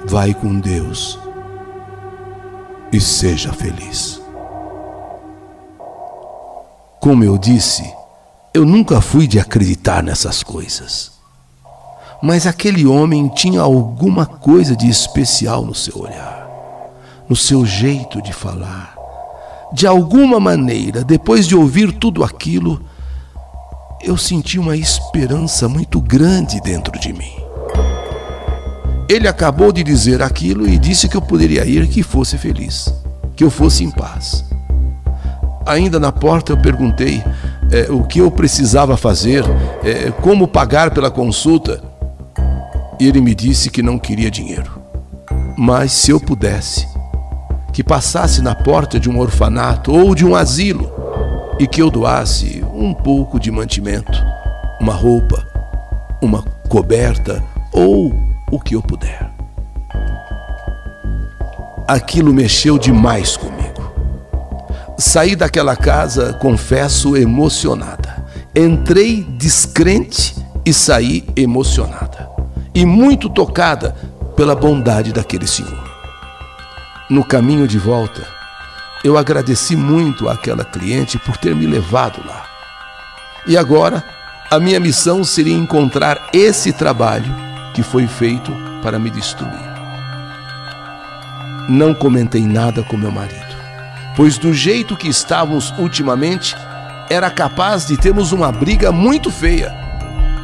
Vai 0.05 0.33
com 0.33 0.59
Deus 0.59 1.19
e 2.91 2.99
seja 2.99 3.53
feliz. 3.53 4.21
Como 6.99 7.23
eu 7.23 7.37
disse, 7.37 7.83
eu 8.53 8.65
nunca 8.65 9.01
fui 9.01 9.27
de 9.27 9.39
acreditar 9.39 10.01
nessas 10.01 10.41
coisas. 10.41 11.11
Mas 12.21 12.47
aquele 12.47 12.85
homem 12.85 13.27
tinha 13.29 13.61
alguma 13.61 14.25
coisa 14.25 14.75
de 14.75 14.89
especial 14.89 15.65
no 15.65 15.75
seu 15.75 15.99
olhar, 15.99 16.47
no 17.27 17.35
seu 17.35 17.65
jeito 17.65 18.21
de 18.21 18.31
falar 18.31 19.02
de 19.73 19.87
alguma 19.87 20.39
maneira, 20.39 21.03
depois 21.03 21.47
de 21.47 21.55
ouvir 21.55 21.91
tudo 21.93 22.23
aquilo, 22.23 22.79
eu 24.03 24.15
senti 24.15 24.59
uma 24.59 24.77
esperança 24.77 25.67
muito 25.67 25.99
grande 25.99 26.61
dentro 26.61 26.97
de 26.99 27.11
mim. 27.11 27.33
Ele 29.09 29.27
acabou 29.27 29.71
de 29.71 29.83
dizer 29.83 30.21
aquilo 30.21 30.67
e 30.69 30.77
disse 30.77 31.09
que 31.09 31.17
eu 31.17 31.21
poderia 31.21 31.65
ir, 31.65 31.87
que 31.87 32.03
fosse 32.03 32.37
feliz, 32.37 32.93
que 33.35 33.43
eu 33.43 33.49
fosse 33.49 33.83
em 33.83 33.89
paz. 33.89 34.45
Ainda 35.65 35.99
na 35.99 36.11
porta 36.11 36.51
eu 36.51 36.57
perguntei 36.57 37.23
é, 37.71 37.91
o 37.91 38.03
que 38.03 38.19
eu 38.19 38.29
precisava 38.29 38.95
fazer, 38.95 39.43
é, 39.83 40.11
como 40.21 40.47
pagar 40.47 40.91
pela 40.91 41.09
consulta. 41.09 41.81
E 42.99 43.07
ele 43.07 43.21
me 43.21 43.33
disse 43.33 43.71
que 43.71 43.81
não 43.81 43.97
queria 43.97 44.29
dinheiro, 44.29 44.79
mas 45.57 45.91
se 45.91 46.11
eu 46.11 46.19
pudesse, 46.19 46.92
que 47.73 47.83
passasse 47.83 48.39
na 48.41 48.53
porta 48.53 48.99
de 48.99 49.09
um 49.09 49.19
orfanato 49.19 49.91
ou 49.91 50.13
de 50.13 50.23
um 50.23 50.35
asilo 50.35 50.93
e 51.59 51.67
que 51.67 51.81
eu 51.81 51.89
doasse 51.89 52.63
um 52.71 52.93
pouco 52.93 53.39
de 53.39 53.49
mantimento, 53.49 54.23
uma 54.79 54.93
roupa, 54.93 55.43
uma 56.21 56.43
coberta 56.69 57.43
ou 57.71 58.13
o 58.51 58.59
que 58.59 58.75
eu 58.75 58.81
puder. 58.81 59.27
Aquilo 61.87 62.31
mexeu 62.31 62.77
demais 62.77 63.35
comigo. 63.35 63.91
Saí 64.95 65.35
daquela 65.35 65.75
casa, 65.75 66.33
confesso, 66.33 67.17
emocionada. 67.17 68.23
Entrei 68.55 69.23
descrente 69.23 70.35
e 70.63 70.71
saí 70.71 71.25
emocionada. 71.35 72.29
E 72.73 72.85
muito 72.85 73.29
tocada 73.29 73.95
pela 74.35 74.55
bondade 74.55 75.11
daquele 75.11 75.47
senhor 75.47 75.92
no 77.09 77.23
caminho 77.23 77.67
de 77.67 77.77
volta, 77.77 78.27
eu 79.03 79.17
agradeci 79.17 79.75
muito 79.75 80.29
àquela 80.29 80.63
cliente 80.63 81.19
por 81.19 81.35
ter 81.37 81.53
me 81.53 81.65
levado 81.65 82.21
lá. 82.25 82.45
E 83.45 83.57
agora, 83.57 84.03
a 84.49 84.59
minha 84.59 84.79
missão 84.79 85.23
seria 85.23 85.53
encontrar 85.53 86.29
esse 86.31 86.71
trabalho 86.71 87.33
que 87.73 87.83
foi 87.83 88.07
feito 88.07 88.55
para 88.81 88.97
me 88.97 89.09
destruir. 89.09 89.73
Não 91.67 91.93
comentei 91.93 92.45
nada 92.45 92.83
com 92.83 92.95
meu 92.95 93.11
marido, 93.11 93.55
pois 94.15 94.37
do 94.37 94.53
jeito 94.53 94.95
que 94.95 95.07
estávamos 95.09 95.73
ultimamente, 95.77 96.55
era 97.09 97.29
capaz 97.29 97.85
de 97.85 97.97
termos 97.97 98.31
uma 98.31 98.51
briga 98.51 98.91
muito 98.91 99.29
feia. 99.29 99.82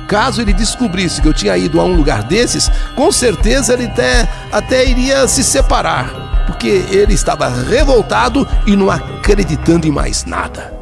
Caso 0.09 0.41
ele 0.41 0.51
descobrisse 0.51 1.21
que 1.21 1.27
eu 1.27 1.33
tinha 1.33 1.55
ido 1.55 1.79
a 1.79 1.85
um 1.85 1.95
lugar 1.95 2.23
desses, 2.23 2.69
com 2.95 3.09
certeza 3.11 3.73
ele 3.73 3.85
até, 3.85 4.27
até 4.51 4.85
iria 4.85 5.25
se 5.27 5.43
separar 5.43 6.27
porque 6.49 6.83
ele 6.89 7.13
estava 7.13 7.47
revoltado 7.47 8.47
e 8.65 8.75
não 8.75 8.89
acreditando 8.89 9.87
em 9.87 9.91
mais 9.91 10.25
nada. 10.25 10.73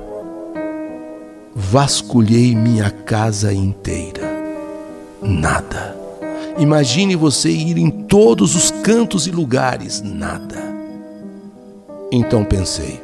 Vasculhei 1.54 2.56
minha 2.56 2.90
casa 2.90 3.54
inteira. 3.54 4.22
Nada. 5.22 5.94
Imagine 6.58 7.18
você 7.18 7.50
ir 7.50 7.78
em 7.78 7.90
todos 7.90 8.56
os 8.56 8.72
cantos 8.72 9.28
e 9.28 9.32
lugares. 9.32 10.02
Nada. 10.02 10.56
Então 12.14 12.46
pensei: 12.46 13.02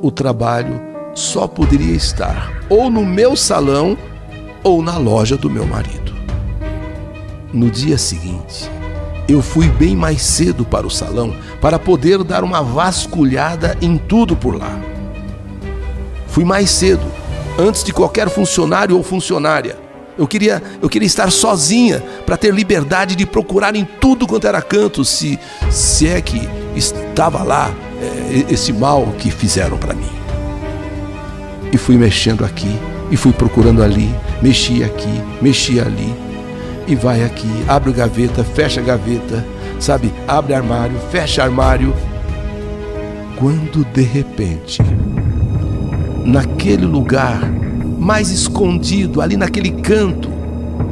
o 0.00 0.10
trabalho 0.10 0.80
só 1.12 1.48
poderia 1.48 1.96
estar 1.96 2.52
ou 2.70 2.88
no 2.88 3.04
meu 3.04 3.34
salão 3.34 3.98
ou 4.66 4.82
na 4.82 4.98
loja 4.98 5.36
do 5.36 5.48
meu 5.48 5.64
marido. 5.64 6.12
No 7.52 7.70
dia 7.70 7.96
seguinte, 7.96 8.68
eu 9.28 9.40
fui 9.40 9.68
bem 9.68 9.94
mais 9.94 10.20
cedo 10.20 10.64
para 10.64 10.84
o 10.84 10.90
salão 10.90 11.36
para 11.60 11.78
poder 11.78 12.24
dar 12.24 12.42
uma 12.42 12.60
vasculhada 12.64 13.78
em 13.80 13.96
tudo 13.96 14.34
por 14.34 14.56
lá. 14.56 14.76
Fui 16.26 16.44
mais 16.44 16.68
cedo, 16.68 17.04
antes 17.56 17.84
de 17.84 17.92
qualquer 17.92 18.28
funcionário 18.28 18.96
ou 18.96 19.04
funcionária. 19.04 19.78
Eu 20.18 20.26
queria, 20.26 20.60
eu 20.82 20.88
queria 20.88 21.06
estar 21.06 21.30
sozinha 21.30 22.02
para 22.26 22.36
ter 22.36 22.52
liberdade 22.52 23.14
de 23.14 23.24
procurar 23.24 23.76
em 23.76 23.84
tudo 23.84 24.26
quanto 24.26 24.48
era 24.48 24.60
canto, 24.60 25.04
se, 25.04 25.38
se 25.70 26.08
é 26.08 26.20
que 26.20 26.40
estava 26.74 27.44
lá 27.44 27.72
é, 28.02 28.52
esse 28.52 28.72
mal 28.72 29.14
que 29.16 29.30
fizeram 29.30 29.78
para 29.78 29.94
mim. 29.94 30.10
E 31.72 31.76
fui 31.76 31.96
mexendo 31.96 32.44
aqui, 32.44 32.76
e 33.10 33.16
fui 33.16 33.32
procurando 33.32 33.82
ali, 33.82 34.14
mexi 34.42 34.82
aqui, 34.82 35.22
mexi 35.40 35.80
ali 35.80 36.14
e 36.86 36.94
vai 36.94 37.24
aqui, 37.24 37.50
abre 37.66 37.92
gaveta, 37.92 38.44
fecha 38.44 38.80
gaveta, 38.80 39.44
sabe? 39.80 40.12
Abre 40.26 40.54
armário, 40.54 40.96
fecha 41.10 41.42
armário. 41.42 41.92
Quando 43.36 43.84
de 43.92 44.02
repente, 44.02 44.80
naquele 46.24 46.86
lugar 46.86 47.40
mais 47.98 48.30
escondido, 48.30 49.20
ali 49.20 49.36
naquele 49.36 49.70
canto, 49.70 50.30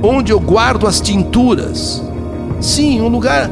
onde 0.02 0.32
eu 0.32 0.40
guardo 0.40 0.86
as 0.86 1.00
tinturas, 1.00 2.02
sim, 2.60 3.00
um 3.00 3.08
lugar, 3.08 3.48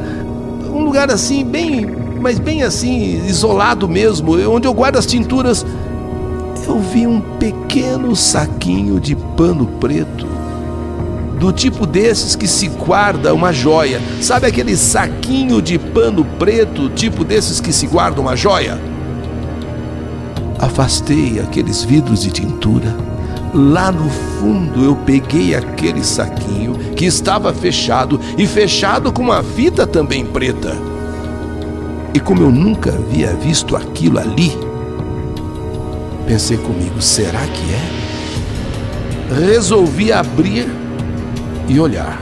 um 0.69 0.83
lugar 0.83 1.09
assim 1.09 1.45
bem, 1.45 1.87
mas 2.19 2.39
bem 2.39 2.61
assim 2.61 3.25
isolado 3.25 3.87
mesmo, 3.87 4.33
onde 4.49 4.67
eu 4.67 4.73
guardo 4.73 4.97
as 4.97 5.05
tinturas, 5.05 5.65
eu 6.67 6.79
vi 6.79 7.05
um 7.05 7.19
pequeno 7.19 8.15
saquinho 8.15 8.99
de 8.99 9.15
pano 9.15 9.65
preto 9.79 10.27
do 11.39 11.51
tipo 11.51 11.85
desses 11.85 12.35
que 12.35 12.47
se 12.47 12.67
guarda 12.69 13.33
uma 13.33 13.51
joia. 13.51 14.01
Sabe 14.21 14.47
aquele 14.47 14.77
saquinho 14.77 15.61
de 15.61 15.77
pano 15.77 16.23
preto, 16.39 16.89
tipo 16.89 17.23
desses 17.23 17.59
que 17.59 17.73
se 17.73 17.85
guarda 17.85 18.21
uma 18.21 18.35
joia? 18.35 18.79
Afastei 20.57 21.39
aqueles 21.39 21.83
vidros 21.83 22.21
de 22.21 22.31
tintura. 22.31 22.95
Lá 23.53 23.91
no 23.91 24.09
fundo 24.09 24.83
eu 24.85 24.95
peguei 24.95 25.53
aquele 25.53 26.03
saquinho 26.03 26.75
que 26.95 27.05
estava 27.05 27.53
fechado 27.53 28.19
e 28.37 28.47
fechado 28.47 29.11
com 29.11 29.21
uma 29.21 29.43
fita 29.43 29.85
também 29.85 30.25
preta. 30.25 30.75
E 32.13 32.19
como 32.19 32.41
eu 32.41 32.51
nunca 32.51 32.91
havia 32.91 33.33
visto 33.33 33.75
aquilo 33.75 34.17
ali, 34.17 34.57
pensei 36.25 36.57
comigo: 36.57 37.01
será 37.01 37.39
que 37.39 37.73
é? 37.73 39.43
Resolvi 39.47 40.11
abrir 40.11 40.67
e 41.67 41.79
olhar. 41.79 42.21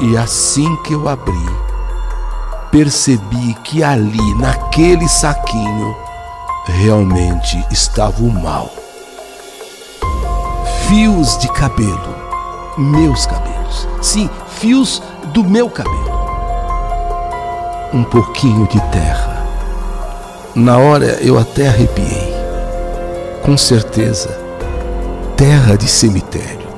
E 0.00 0.16
assim 0.16 0.74
que 0.82 0.94
eu 0.94 1.08
abri, 1.08 1.46
percebi 2.70 3.54
que 3.62 3.84
ali, 3.84 4.34
naquele 4.34 5.08
saquinho, 5.08 5.96
realmente 6.66 7.64
estava 7.70 8.22
o 8.22 8.30
mal. 8.30 8.70
Fios 10.88 11.38
de 11.38 11.48
cabelo, 11.52 12.14
meus 12.76 13.26
cabelos. 13.26 13.88
Sim, 14.00 14.28
fios 14.48 15.02
do 15.32 15.44
meu 15.44 15.70
cabelo. 15.70 16.20
Um 17.92 18.04
pouquinho 18.04 18.66
de 18.66 18.80
terra. 18.90 19.41
Na 20.54 20.78
hora 20.78 21.18
eu 21.22 21.38
até 21.38 21.68
arrepiei. 21.68 22.32
Com 23.42 23.56
certeza, 23.56 24.28
terra 25.36 25.76
de 25.76 25.88
cemitério. 25.88 26.68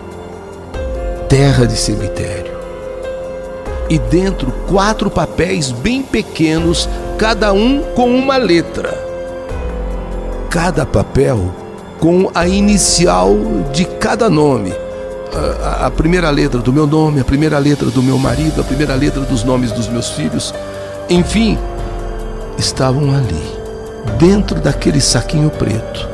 Terra 1.29 1.67
de 1.67 1.77
cemitério. 1.77 2.55
E 3.91 3.99
dentro 3.99 4.53
quatro 4.69 5.11
papéis 5.11 5.71
bem 5.71 6.03
pequenos, 6.03 6.89
cada 7.19 7.53
um 7.53 7.83
com 7.95 8.09
uma 8.09 8.37
letra. 8.37 8.93
Cada 10.49 10.87
papel 10.87 11.53
com 11.99 12.31
a 12.35 12.47
inicial 12.47 13.37
de 13.73 13.85
cada 13.85 14.31
nome 14.31 14.73
a, 15.35 15.87
a, 15.87 15.91
primeira 15.91 16.31
letra 16.31 16.61
do 16.61 16.73
meu 16.73 16.87
nome, 16.87 17.21
a 17.21 17.25
primeira 17.25 17.59
letra 17.59 17.91
do 17.91 18.03
meu 18.03 18.19
marido, 18.19 18.61
a 18.61 18.65
primeira 18.65 18.95
letra 18.95 19.23
dos 19.23 19.43
nomes 19.43 19.73
dos 19.73 19.89
meus 19.89 20.11
filhos, 20.11 20.55
enfim, 21.09 21.59
estavam 22.57 23.15
ali, 23.15 23.54
dentro 24.19 24.61
daquele 24.61 25.01
saquinho 25.01 25.51
preto, 25.51 26.09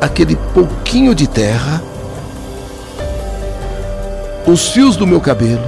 aquele 0.00 0.36
pouquinho 0.54 1.14
de 1.14 1.26
terra, 1.26 1.82
os 4.46 4.68
fios 4.68 4.96
do 4.96 5.06
meu 5.06 5.20
cabelo, 5.20 5.64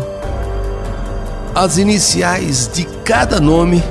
as 1.54 1.78
iniciais 1.78 2.68
de 2.72 2.84
cada 3.04 3.40
nome, 3.40 3.82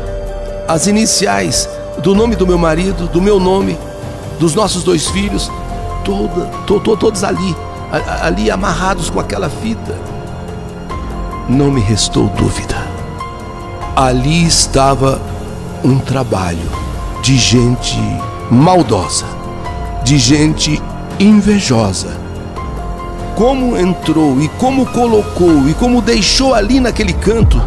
as 0.68 0.88
iniciais 0.88 1.70
do 2.02 2.14
nome 2.14 2.36
do 2.36 2.46
meu 2.46 2.58
marido, 2.58 3.08
do 3.08 3.22
meu 3.22 3.40
nome, 3.40 3.78
dos 4.40 4.54
nossos 4.54 4.84
dois 4.84 5.08
filhos, 5.08 5.50
toda, 6.04 6.46
to, 6.66 6.80
to, 6.80 6.98
todos 6.98 7.24
ali 7.24 7.56
ali 8.22 8.50
amarrados 8.50 9.10
com 9.10 9.20
aquela 9.20 9.50
fita. 9.50 9.96
Não 11.48 11.70
me 11.70 11.82
restou 11.82 12.28
dúvida. 12.30 12.76
Ali 13.96 14.46
estava 14.46 15.22
um 15.84 16.00
trabalho 16.00 16.83
de 17.24 17.38
gente 17.38 17.98
maldosa, 18.51 19.25
de 20.03 20.18
gente 20.18 20.77
invejosa. 21.18 22.18
Como 23.34 23.77
entrou 23.77 24.42
e 24.42 24.50
como 24.50 24.86
colocou 24.88 25.70
e 25.70 25.74
como 25.74 26.01
deixou 26.01 26.53
ali 26.53 26.82
naquele 26.82 27.13
canto, 27.13 27.62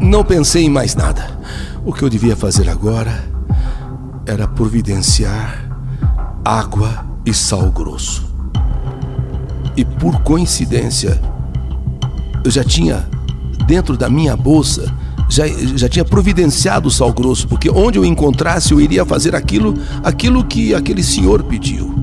não 0.00 0.24
pensei 0.24 0.64
em 0.64 0.68
mais 0.68 0.96
nada. 0.96 1.38
O 1.84 1.92
que 1.92 2.02
eu 2.02 2.10
devia 2.10 2.34
fazer 2.34 2.68
agora 2.68 3.24
era 4.26 4.48
providenciar 4.48 5.64
água 6.44 7.06
e 7.24 7.32
sal 7.32 7.70
grosso. 7.70 8.28
E 9.76 9.84
por 9.84 10.20
coincidência, 10.22 11.20
eu 12.42 12.50
já 12.50 12.64
tinha 12.64 13.08
dentro 13.68 13.96
da 13.96 14.10
minha 14.10 14.36
bolsa 14.36 14.92
já, 15.28 15.46
já 15.46 15.88
tinha 15.88 16.04
providenciado 16.04 16.88
o 16.88 16.90
sal 16.90 17.12
grosso, 17.12 17.48
porque 17.48 17.70
onde 17.70 17.98
eu 17.98 18.04
encontrasse 18.04 18.72
eu 18.72 18.80
iria 18.80 19.04
fazer 19.04 19.34
aquilo, 19.34 19.74
aquilo 20.02 20.44
que 20.44 20.74
aquele 20.74 21.02
senhor 21.02 21.42
pediu. 21.42 21.94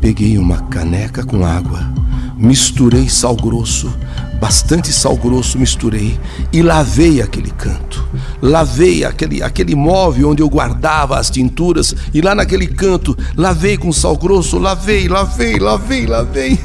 Peguei 0.00 0.36
uma 0.36 0.60
caneca 0.62 1.24
com 1.24 1.46
água, 1.46 1.80
misturei 2.36 3.08
sal 3.08 3.34
grosso, 3.36 3.90
bastante 4.40 4.92
sal 4.92 5.16
grosso 5.16 5.58
misturei 5.58 6.18
e 6.52 6.60
lavei 6.60 7.22
aquele 7.22 7.50
canto. 7.50 8.06
Lavei 8.42 9.04
aquele, 9.04 9.42
aquele 9.42 9.74
móvel 9.74 10.28
onde 10.30 10.42
eu 10.42 10.48
guardava 10.48 11.18
as 11.18 11.30
tinturas 11.30 11.94
e 12.12 12.20
lá 12.20 12.34
naquele 12.34 12.66
canto 12.66 13.16
lavei 13.36 13.78
com 13.78 13.90
sal 13.92 14.16
grosso, 14.16 14.58
lavei, 14.58 15.08
lavei, 15.08 15.58
lavei, 15.58 16.06
lavei. 16.06 16.58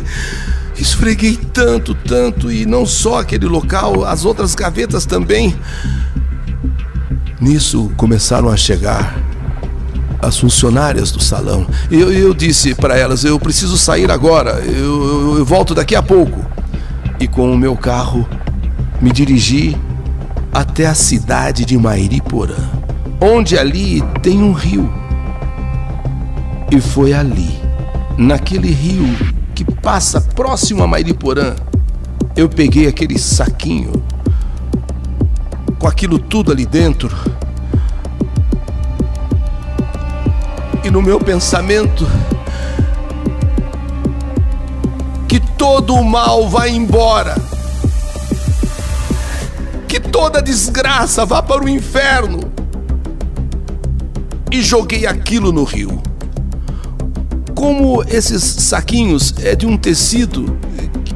Esfreguei 0.79 1.37
tanto, 1.53 1.93
tanto 1.93 2.51
e 2.51 2.65
não 2.65 2.85
só 2.85 3.19
aquele 3.19 3.45
local, 3.45 4.05
as 4.05 4.23
outras 4.23 4.55
gavetas 4.55 5.05
também. 5.05 5.55
Nisso 7.41 7.91
começaram 7.97 8.49
a 8.49 8.55
chegar 8.55 9.17
as 10.21 10.37
funcionárias 10.37 11.11
do 11.11 11.21
salão. 11.21 11.67
Eu, 11.91 12.11
eu 12.13 12.33
disse 12.33 12.73
para 12.73 12.97
elas: 12.97 13.23
eu 13.23 13.39
preciso 13.39 13.77
sair 13.77 14.09
agora, 14.09 14.51
eu, 14.65 14.73
eu, 14.73 15.37
eu 15.39 15.45
volto 15.45 15.75
daqui 15.75 15.95
a 15.95 16.01
pouco 16.01 16.45
e 17.19 17.27
com 17.27 17.51
o 17.51 17.57
meu 17.57 17.75
carro 17.75 18.27
me 19.01 19.11
dirigi 19.11 19.77
até 20.53 20.85
a 20.85 20.93
cidade 20.93 21.65
de 21.65 21.77
Mairiporã, 21.77 22.55
onde 23.21 23.57
ali 23.57 24.01
tem 24.21 24.41
um 24.41 24.53
rio. 24.53 24.91
E 26.71 26.79
foi 26.79 27.13
ali, 27.13 27.59
naquele 28.17 28.71
rio 28.71 29.07
que 29.59 29.65
passa 29.65 30.21
próximo 30.21 30.81
a 30.83 30.87
Mairiporã, 30.87 31.53
eu 32.33 32.47
peguei 32.47 32.87
aquele 32.87 33.19
saquinho 33.19 33.91
com 35.77 35.85
aquilo 35.85 36.17
tudo 36.17 36.49
ali 36.49 36.65
dentro. 36.65 37.13
E 40.81 40.89
no 40.89 41.01
meu 41.01 41.19
pensamento, 41.19 42.07
que 45.27 45.41
todo 45.57 45.93
o 45.93 46.05
mal 46.05 46.47
vá 46.47 46.69
embora, 46.69 47.35
que 49.89 49.99
toda 49.99 50.41
desgraça 50.41 51.25
vá 51.25 51.43
para 51.43 51.65
o 51.65 51.67
inferno. 51.67 52.39
E 54.49 54.61
joguei 54.61 55.05
aquilo 55.05 55.51
no 55.51 55.65
rio. 55.65 56.08
Como 57.59 58.01
esses 58.07 58.41
saquinhos 58.41 59.33
é 59.43 59.53
de 59.53 59.67
um 59.67 59.75
tecido 59.75 60.57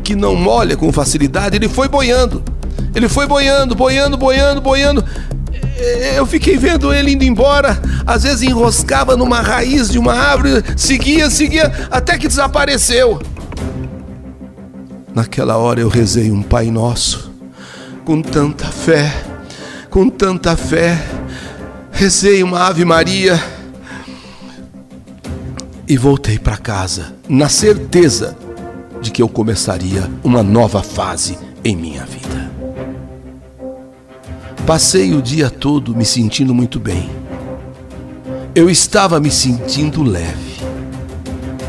que 0.03 0.13
não 0.13 0.35
molha 0.35 0.75
com 0.75 0.91
facilidade, 0.91 1.55
ele 1.55 1.69
foi 1.69 1.87
boiando. 1.87 2.43
Ele 2.93 3.07
foi 3.07 3.25
boiando, 3.25 3.73
boiando, 3.73 4.17
boiando, 4.17 4.59
boiando. 4.59 5.05
Eu 6.17 6.25
fiquei 6.25 6.57
vendo 6.57 6.93
ele 6.93 7.13
indo 7.13 7.23
embora, 7.23 7.81
às 8.05 8.23
vezes 8.23 8.41
enroscava 8.41 9.15
numa 9.15 9.39
raiz 9.39 9.89
de 9.89 9.97
uma 9.97 10.13
árvore, 10.13 10.61
seguia, 10.75 11.29
seguia, 11.29 11.71
até 11.89 12.17
que 12.17 12.27
desapareceu. 12.27 13.21
Naquela 15.15 15.55
hora 15.55 15.79
eu 15.79 15.87
rezei 15.87 16.29
um 16.29 16.43
Pai 16.43 16.69
Nosso, 16.69 17.31
com 18.03 18.21
tanta 18.21 18.65
fé, 18.65 19.13
com 19.89 20.09
tanta 20.09 20.57
fé, 20.57 21.01
rezei 21.89 22.43
uma 22.43 22.67
Ave 22.67 22.83
Maria 22.83 23.52
e 25.87 25.97
voltei 25.97 26.39
para 26.39 26.57
casa, 26.57 27.15
na 27.27 27.49
certeza 27.49 28.37
de 29.01 29.11
que 29.11 29.21
eu 29.21 29.27
começaria 29.27 30.09
uma 30.23 30.41
nova 30.41 30.81
fase 30.81 31.37
em 31.63 31.75
minha 31.75 32.05
vida. 32.05 32.51
Passei 34.65 35.13
o 35.13 35.21
dia 35.21 35.49
todo 35.49 35.93
me 35.95 36.05
sentindo 36.05 36.53
muito 36.53 36.79
bem. 36.79 37.09
Eu 38.55 38.69
estava 38.69 39.19
me 39.19 39.29
sentindo 39.29 40.03
leve. 40.03 40.53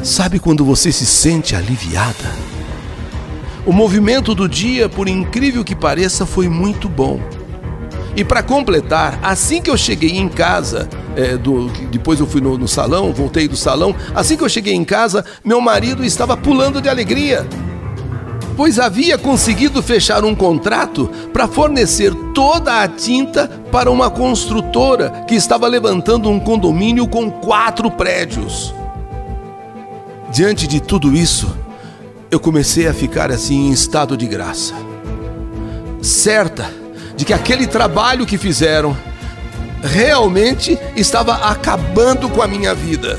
Sabe 0.02 0.38
quando 0.38 0.64
você 0.64 0.92
se 0.92 1.04
sente 1.04 1.56
aliviada? 1.56 2.30
O 3.66 3.72
movimento 3.72 4.34
do 4.34 4.48
dia, 4.48 4.88
por 4.88 5.08
incrível 5.08 5.64
que 5.64 5.74
pareça, 5.74 6.24
foi 6.26 6.48
muito 6.48 6.88
bom. 6.88 7.18
E 8.16 8.24
para 8.24 8.42
completar, 8.42 9.18
assim 9.22 9.60
que 9.60 9.70
eu 9.70 9.76
cheguei 9.76 10.16
em 10.16 10.28
casa, 10.28 10.88
é, 11.16 11.36
do, 11.36 11.68
depois 11.90 12.20
eu 12.20 12.26
fui 12.26 12.40
no, 12.40 12.56
no 12.56 12.68
salão, 12.68 13.12
voltei 13.12 13.48
do 13.48 13.56
salão, 13.56 13.94
assim 14.14 14.36
que 14.36 14.44
eu 14.44 14.48
cheguei 14.48 14.74
em 14.74 14.84
casa, 14.84 15.24
meu 15.44 15.60
marido 15.60 16.04
estava 16.04 16.36
pulando 16.36 16.80
de 16.80 16.88
alegria 16.88 17.46
pois 18.56 18.78
havia 18.78 19.18
conseguido 19.18 19.82
fechar 19.82 20.24
um 20.24 20.34
contrato 20.34 21.10
para 21.32 21.48
fornecer 21.48 22.14
toda 22.32 22.82
a 22.82 22.88
tinta 22.88 23.48
para 23.70 23.90
uma 23.90 24.10
construtora 24.10 25.24
que 25.26 25.34
estava 25.34 25.66
levantando 25.66 26.30
um 26.30 26.38
condomínio 26.38 27.06
com 27.06 27.30
quatro 27.30 27.90
prédios. 27.90 28.74
Diante 30.30 30.66
de 30.66 30.80
tudo 30.80 31.14
isso, 31.14 31.54
eu 32.30 32.40
comecei 32.40 32.86
a 32.86 32.94
ficar 32.94 33.30
assim 33.30 33.68
em 33.68 33.72
estado 33.72 34.16
de 34.16 34.26
graça, 34.26 34.74
certa 36.00 36.83
de 37.16 37.24
que 37.24 37.32
aquele 37.32 37.66
trabalho 37.66 38.26
que 38.26 38.38
fizeram 38.38 38.96
realmente 39.82 40.78
estava 40.96 41.34
acabando 41.34 42.28
com 42.28 42.42
a 42.42 42.48
minha 42.48 42.74
vida. 42.74 43.18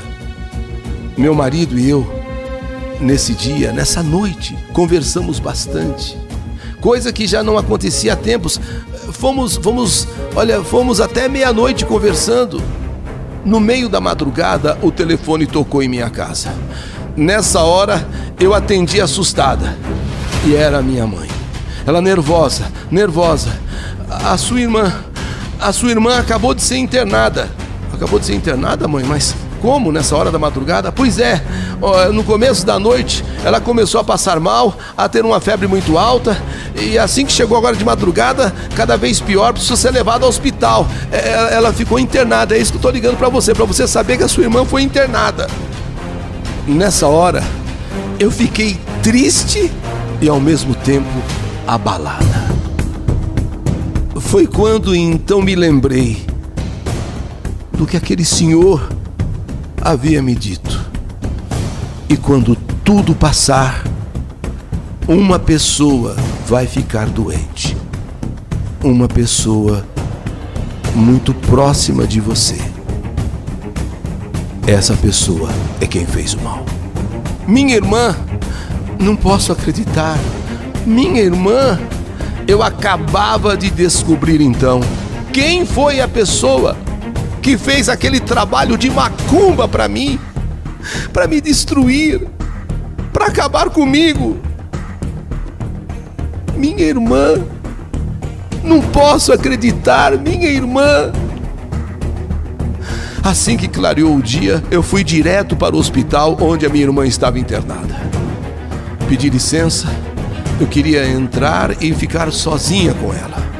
Meu 1.16 1.34
marido 1.34 1.78
e 1.78 1.88
eu, 1.88 2.06
nesse 3.00 3.32
dia, 3.32 3.72
nessa 3.72 4.02
noite, 4.02 4.56
conversamos 4.72 5.38
bastante. 5.38 6.18
Coisa 6.80 7.12
que 7.12 7.26
já 7.26 7.42
não 7.42 7.56
acontecia 7.56 8.12
há 8.12 8.16
tempos. 8.16 8.60
Fomos, 9.12 9.56
fomos, 9.56 10.06
olha, 10.34 10.62
fomos 10.62 11.00
até 11.00 11.28
meia-noite 11.28 11.86
conversando. 11.86 12.62
No 13.44 13.60
meio 13.60 13.88
da 13.88 14.00
madrugada, 14.00 14.76
o 14.82 14.90
telefone 14.90 15.46
tocou 15.46 15.82
em 15.82 15.88
minha 15.88 16.10
casa. 16.10 16.52
Nessa 17.16 17.62
hora, 17.62 18.06
Eu 18.38 18.52
atendi 18.52 19.00
assustada 19.00 19.78
e 20.44 20.54
era 20.54 20.82
minha 20.82 21.06
mãe. 21.06 21.35
Ela 21.86 22.02
nervosa, 22.02 22.64
nervosa. 22.90 23.50
A 24.10 24.36
sua 24.36 24.60
irmã, 24.60 24.92
a 25.60 25.72
sua 25.72 25.90
irmã 25.90 26.18
acabou 26.18 26.52
de 26.52 26.62
ser 26.62 26.76
internada. 26.76 27.48
Acabou 27.92 28.18
de 28.18 28.26
ser 28.26 28.34
internada, 28.34 28.88
mãe, 28.88 29.04
mas 29.04 29.34
como 29.60 29.90
nessa 29.90 30.16
hora 30.16 30.30
da 30.30 30.38
madrugada? 30.38 30.92
Pois 30.92 31.18
é, 31.18 31.42
no 32.12 32.22
começo 32.24 32.66
da 32.66 32.78
noite 32.78 33.24
ela 33.44 33.60
começou 33.60 34.00
a 34.00 34.04
passar 34.04 34.38
mal, 34.38 34.76
a 34.96 35.08
ter 35.08 35.24
uma 35.24 35.40
febre 35.40 35.66
muito 35.66 35.96
alta, 35.96 36.36
e 36.74 36.98
assim 36.98 37.24
que 37.24 37.32
chegou 37.32 37.56
agora 37.56 37.74
de 37.74 37.84
madrugada, 37.84 38.52
cada 38.74 38.96
vez 38.96 39.20
pior, 39.20 39.52
precisou 39.52 39.76
ser 39.76 39.92
levada 39.92 40.24
ao 40.24 40.28
hospital. 40.28 40.86
É, 41.10 41.16
é, 41.16 41.54
ela 41.54 41.72
ficou 41.72 41.98
internada, 41.98 42.54
é 42.54 42.58
isso 42.58 42.72
que 42.72 42.76
eu 42.76 42.80
estou 42.80 42.90
ligando 42.90 43.16
para 43.16 43.28
você, 43.28 43.54
para 43.54 43.64
você 43.64 43.86
saber 43.86 44.18
que 44.18 44.24
a 44.24 44.28
sua 44.28 44.42
irmã 44.42 44.64
foi 44.64 44.82
internada. 44.82 45.46
Nessa 46.66 47.06
hora, 47.06 47.42
eu 48.18 48.30
fiquei 48.30 48.78
triste 49.02 49.70
e 50.20 50.28
ao 50.28 50.40
mesmo 50.40 50.74
tempo 50.74 51.08
abalada. 51.66 52.46
Foi 54.20 54.46
quando 54.46 54.94
então 54.94 55.42
me 55.42 55.54
lembrei 55.54 56.24
do 57.76 57.86
que 57.86 57.96
aquele 57.96 58.24
senhor 58.24 58.88
havia 59.80 60.22
me 60.22 60.34
dito. 60.34 60.84
E 62.08 62.16
quando 62.16 62.56
tudo 62.84 63.14
passar, 63.14 63.84
uma 65.08 65.38
pessoa 65.38 66.16
vai 66.46 66.66
ficar 66.66 67.08
doente. 67.08 67.76
Uma 68.82 69.08
pessoa 69.08 69.84
muito 70.94 71.34
próxima 71.34 72.06
de 72.06 72.20
você. 72.20 72.56
Essa 74.66 74.94
pessoa 74.94 75.50
é 75.80 75.86
quem 75.86 76.06
fez 76.06 76.34
o 76.34 76.40
mal. 76.40 76.64
Minha 77.46 77.76
irmã, 77.76 78.16
não 78.98 79.14
posso 79.14 79.52
acreditar. 79.52 80.18
Minha 80.86 81.20
irmã, 81.20 81.80
eu 82.46 82.62
acabava 82.62 83.56
de 83.56 83.70
descobrir 83.70 84.40
então 84.40 84.80
quem 85.32 85.66
foi 85.66 86.00
a 86.00 86.06
pessoa 86.06 86.76
que 87.42 87.58
fez 87.58 87.88
aquele 87.88 88.20
trabalho 88.20 88.78
de 88.78 88.88
macumba 88.88 89.66
para 89.66 89.88
mim, 89.88 90.16
para 91.12 91.26
me 91.26 91.40
destruir, 91.40 92.24
para 93.12 93.26
acabar 93.26 93.68
comigo. 93.68 94.36
Minha 96.56 96.84
irmã, 96.84 97.34
não 98.62 98.80
posso 98.80 99.32
acreditar, 99.32 100.16
minha 100.16 100.48
irmã. 100.48 101.10
Assim 103.24 103.56
que 103.56 103.66
clareou 103.66 104.14
o 104.14 104.22
dia, 104.22 104.62
eu 104.70 104.84
fui 104.84 105.02
direto 105.02 105.56
para 105.56 105.74
o 105.74 105.78
hospital 105.80 106.36
onde 106.40 106.64
a 106.64 106.68
minha 106.68 106.84
irmã 106.84 107.04
estava 107.04 107.40
internada. 107.40 107.96
Pedi 109.08 109.28
licença, 109.28 109.88
eu 110.60 110.66
queria 110.66 111.06
entrar 111.06 111.82
e 111.82 111.92
ficar 111.92 112.32
sozinha 112.32 112.94
com 112.94 113.12
ela 113.12 113.56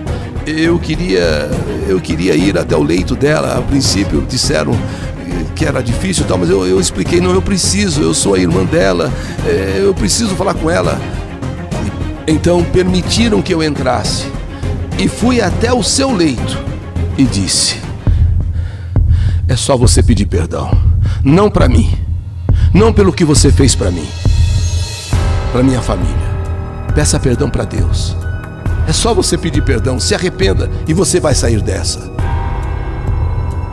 eu 0.47 0.79
queria 0.79 1.51
eu 1.89 2.01
queria 2.01 2.35
ir 2.35 2.57
até 2.57 2.77
o 2.77 2.83
leito 2.83 3.17
dela. 3.17 3.59
A 3.59 3.63
princípio 3.63 4.23
disseram 4.23 4.73
que 5.55 5.65
era 5.65 5.83
difícil 5.83 6.25
tal, 6.27 6.39
mas 6.39 6.51
eu, 6.51 6.67
eu 6.67 6.79
expliquei, 6.79 7.21
não, 7.21 7.33
eu 7.33 7.43
preciso, 7.43 8.03
eu 8.03 8.13
sou 8.13 8.35
a 8.35 8.39
irmã 8.39 8.65
dela, 8.65 9.11
é, 9.47 9.81
eu 9.83 9.95
preciso 9.95 10.35
falar 10.37 10.55
com 10.55 10.71
ela. 10.71 11.01
Então 12.27 12.63
permitiram 12.65 13.43
que 13.43 13.53
eu 13.53 13.63
entrasse 13.63 14.27
e 14.99 15.09
fui 15.09 15.41
até 15.41 15.73
o 15.73 15.83
seu 15.83 16.13
leito 16.13 16.59
e 17.19 17.25
disse: 17.25 17.81
É 19.49 19.57
só 19.57 19.77
você 19.77 20.03
pedir 20.03 20.27
perdão, 20.27 20.71
não 21.25 21.51
para 21.51 21.69
mim, 21.69 21.91
não 22.73 22.93
pelo 22.93 23.13
que 23.13 23.25
você 23.25 23.51
fez 23.51 23.75
para 23.75 23.91
mim, 23.91 24.07
para 25.53 25.63
minha 25.63 25.81
família. 25.81 26.36
Peça 26.97 27.21
perdão 27.21 27.51
para 27.51 27.65
Deus. 27.65 28.17
É 28.89 28.93
só 28.93 29.13
você 29.13 29.37
pedir 29.37 29.61
perdão, 29.61 30.01
se 30.01 30.15
arrependa 30.15 30.71
e 30.89 30.95
você 30.95 31.21
vai 31.21 31.35
sair 31.35 31.61
dessa. 31.61 32.11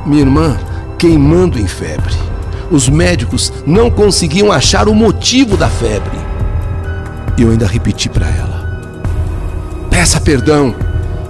Minha 0.06 0.24
irmã, 0.24 0.58
queimando 1.00 1.58
em 1.58 1.66
febre. 1.66 2.14
Os 2.70 2.90
médicos 2.90 3.54
não 3.66 3.90
conseguiam 3.90 4.52
achar 4.52 4.90
o 4.90 4.94
motivo 4.94 5.56
da 5.56 5.70
febre. 5.70 6.18
E 7.38 7.44
eu 7.44 7.52
ainda 7.52 7.66
repeti 7.66 8.10
para 8.10 8.28
ela: 8.28 8.84
Peça 9.90 10.20
perdão. 10.20 10.76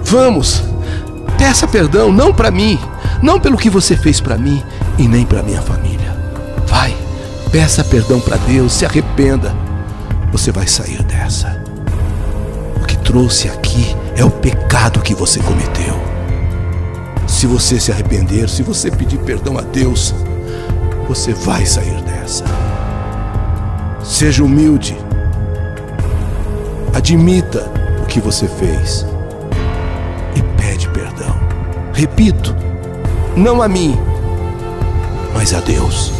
Vamos. 0.02 0.64
Peça 1.38 1.68
perdão 1.68 2.10
não 2.10 2.34
para 2.34 2.50
mim, 2.50 2.76
não 3.22 3.38
pelo 3.38 3.56
que 3.56 3.70
você 3.70 3.96
fez 3.96 4.20
para 4.20 4.36
mim 4.36 4.60
e 4.98 5.06
nem 5.06 5.24
para 5.24 5.44
minha 5.44 5.62
família. 5.62 6.12
Vai. 6.66 6.92
Peça 7.52 7.84
perdão 7.84 8.18
para 8.18 8.36
Deus, 8.38 8.72
se 8.72 8.84
arrependa. 8.84 9.54
Você 10.32 10.50
vai 10.50 10.66
sair 10.66 11.00
dessa 11.04 11.63
trouxe 13.14 13.48
aqui 13.48 13.94
é 14.16 14.24
o 14.24 14.30
pecado 14.30 15.00
que 15.00 15.14
você 15.14 15.38
cometeu. 15.38 15.94
Se 17.28 17.46
você 17.46 17.78
se 17.78 17.92
arrepender, 17.92 18.50
se 18.50 18.60
você 18.60 18.90
pedir 18.90 19.18
perdão 19.18 19.56
a 19.56 19.60
Deus, 19.60 20.12
você 21.06 21.32
vai 21.32 21.64
sair 21.64 22.02
dessa. 22.02 22.44
Seja 24.02 24.42
humilde. 24.42 24.96
Admita 26.92 27.70
o 28.02 28.06
que 28.06 28.18
você 28.18 28.48
fez 28.48 29.06
e 30.34 30.42
pede 30.60 30.88
perdão. 30.88 31.38
Repito, 31.92 32.52
não 33.36 33.62
a 33.62 33.68
mim, 33.68 33.96
mas 35.32 35.54
a 35.54 35.60
Deus. 35.60 36.12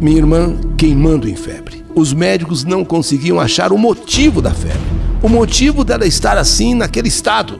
Minha 0.00 0.16
irmã 0.16 0.56
queimando 0.78 1.28
em 1.28 1.36
febre. 1.36 1.63
Os 1.94 2.12
médicos 2.12 2.64
não 2.64 2.84
conseguiam 2.84 3.38
achar 3.38 3.72
o 3.72 3.78
motivo 3.78 4.42
da 4.42 4.50
febre 4.50 4.94
o 5.24 5.28
motivo 5.30 5.84
dela 5.84 6.06
estar 6.06 6.36
assim 6.36 6.74
naquele 6.74 7.08
estado. 7.08 7.58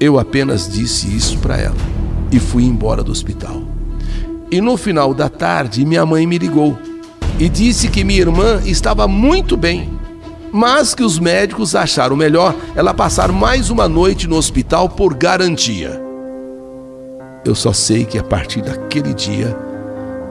Eu 0.00 0.18
apenas 0.18 0.66
disse 0.66 1.14
isso 1.14 1.36
para 1.40 1.58
ela 1.58 1.76
e 2.30 2.40
fui 2.40 2.64
embora 2.64 3.02
do 3.02 3.12
hospital. 3.12 3.62
E 4.50 4.58
no 4.58 4.78
final 4.78 5.12
da 5.12 5.28
tarde, 5.28 5.84
minha 5.84 6.06
mãe 6.06 6.26
me 6.26 6.38
ligou 6.38 6.78
e 7.38 7.50
disse 7.50 7.88
que 7.88 8.02
minha 8.02 8.18
irmã 8.18 8.62
estava 8.64 9.06
muito 9.06 9.58
bem, 9.58 9.90
mas 10.50 10.94
que 10.94 11.02
os 11.02 11.18
médicos 11.18 11.74
acharam 11.74 12.16
melhor 12.16 12.56
ela 12.74 12.94
passar 12.94 13.30
mais 13.30 13.68
uma 13.68 13.86
noite 13.86 14.26
no 14.26 14.36
hospital 14.36 14.88
por 14.88 15.12
garantia. 15.12 16.00
Eu 17.44 17.54
só 17.54 17.74
sei 17.74 18.06
que 18.06 18.16
a 18.16 18.24
partir 18.24 18.62
daquele 18.62 19.12
dia, 19.12 19.54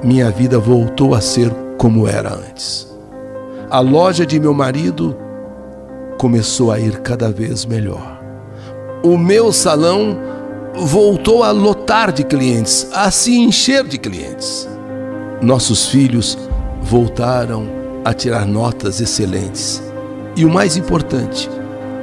minha 0.03 0.31
vida 0.31 0.57
voltou 0.57 1.13
a 1.13 1.21
ser 1.21 1.53
como 1.81 2.07
era 2.07 2.31
antes. 2.31 2.87
A 3.67 3.79
loja 3.79 4.23
de 4.23 4.39
meu 4.39 4.53
marido 4.53 5.17
começou 6.19 6.71
a 6.71 6.79
ir 6.79 6.99
cada 6.99 7.31
vez 7.31 7.65
melhor. 7.65 8.21
O 9.03 9.17
meu 9.17 9.51
salão 9.51 10.15
voltou 10.75 11.43
a 11.43 11.49
lotar 11.49 12.11
de 12.11 12.23
clientes, 12.23 12.87
a 12.93 13.09
se 13.09 13.35
encher 13.35 13.83
de 13.83 13.97
clientes. 13.97 14.69
Nossos 15.41 15.87
filhos 15.87 16.37
voltaram 16.83 17.65
a 18.05 18.13
tirar 18.13 18.45
notas 18.45 19.01
excelentes. 19.01 19.81
E 20.35 20.45
o 20.45 20.51
mais 20.51 20.77
importante, 20.77 21.49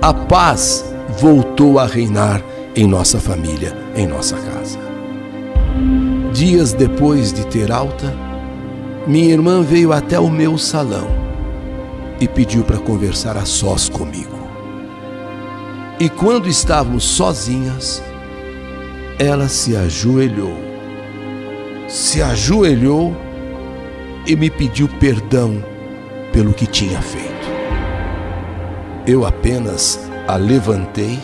a 0.02 0.12
paz 0.12 0.84
voltou 1.20 1.78
a 1.78 1.86
reinar 1.86 2.42
em 2.74 2.84
nossa 2.84 3.20
família, 3.20 3.72
em 3.94 4.08
nossa 4.08 4.34
casa. 4.38 4.76
Dias 6.32 6.72
depois 6.72 7.32
de 7.32 7.46
ter 7.46 7.70
alta, 7.70 8.12
minha 9.08 9.32
irmã 9.32 9.62
veio 9.62 9.90
até 9.90 10.20
o 10.20 10.28
meu 10.28 10.58
salão 10.58 11.08
e 12.20 12.28
pediu 12.28 12.62
para 12.62 12.76
conversar 12.76 13.38
a 13.38 13.46
sós 13.46 13.88
comigo. 13.88 14.36
E 15.98 16.10
quando 16.10 16.46
estávamos 16.46 17.04
sozinhas, 17.04 18.02
ela 19.18 19.48
se 19.48 19.74
ajoelhou, 19.74 20.54
se 21.88 22.20
ajoelhou 22.20 23.16
e 24.26 24.36
me 24.36 24.50
pediu 24.50 24.86
perdão 25.00 25.64
pelo 26.30 26.52
que 26.52 26.66
tinha 26.66 27.00
feito. 27.00 27.48
Eu 29.06 29.24
apenas 29.24 29.98
a 30.26 30.36
levantei, 30.36 31.18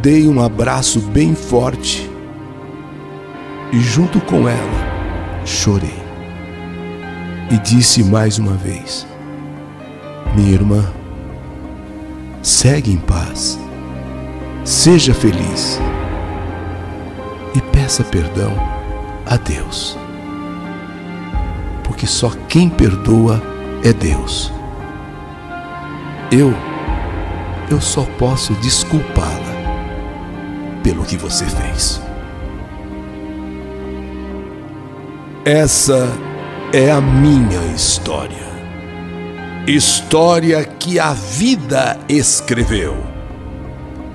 dei 0.00 0.28
um 0.28 0.40
abraço 0.40 1.00
bem 1.00 1.34
forte 1.34 2.08
e, 3.72 3.80
junto 3.80 4.20
com 4.20 4.48
ela, 4.48 4.91
chorei 5.44 6.02
e 7.50 7.58
disse 7.58 8.02
mais 8.02 8.38
uma 8.38 8.54
vez: 8.54 9.06
Minha 10.34 10.52
irmã, 10.52 10.92
segue 12.42 12.92
em 12.92 12.98
paz, 12.98 13.58
seja 14.64 15.12
feliz 15.12 15.80
e 17.54 17.60
peça 17.60 18.02
perdão 18.04 18.52
a 19.26 19.36
Deus, 19.36 19.96
porque 21.84 22.06
só 22.06 22.30
quem 22.48 22.68
perdoa 22.68 23.42
é 23.84 23.92
Deus. 23.92 24.52
Eu, 26.30 26.54
eu 27.70 27.80
só 27.80 28.04
posso 28.18 28.54
desculpá-la 28.54 29.52
pelo 30.82 31.04
que 31.04 31.16
você 31.16 31.44
fez. 31.44 32.00
Essa 35.44 36.08
é 36.72 36.88
a 36.88 37.00
minha 37.00 37.60
história. 37.74 38.46
História 39.66 40.64
que 40.64 41.00
a 41.00 41.12
vida 41.12 41.98
escreveu. 42.08 42.96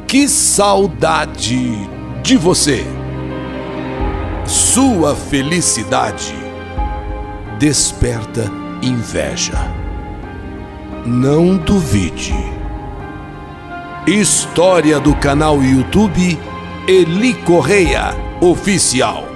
Que 0.08 0.30
saudade 0.30 1.76
de 2.24 2.38
você! 2.38 2.86
Sua 4.46 5.14
felicidade 5.18 6.34
desperta 7.60 8.50
inveja. 8.82 9.60
Não 11.06 11.58
duvide. 11.58 12.36
História 14.08 14.98
do 14.98 15.14
canal 15.14 15.62
YouTube 15.62 16.40
Eli 16.88 17.34
Correia 17.34 18.16
Oficial. 18.40 19.27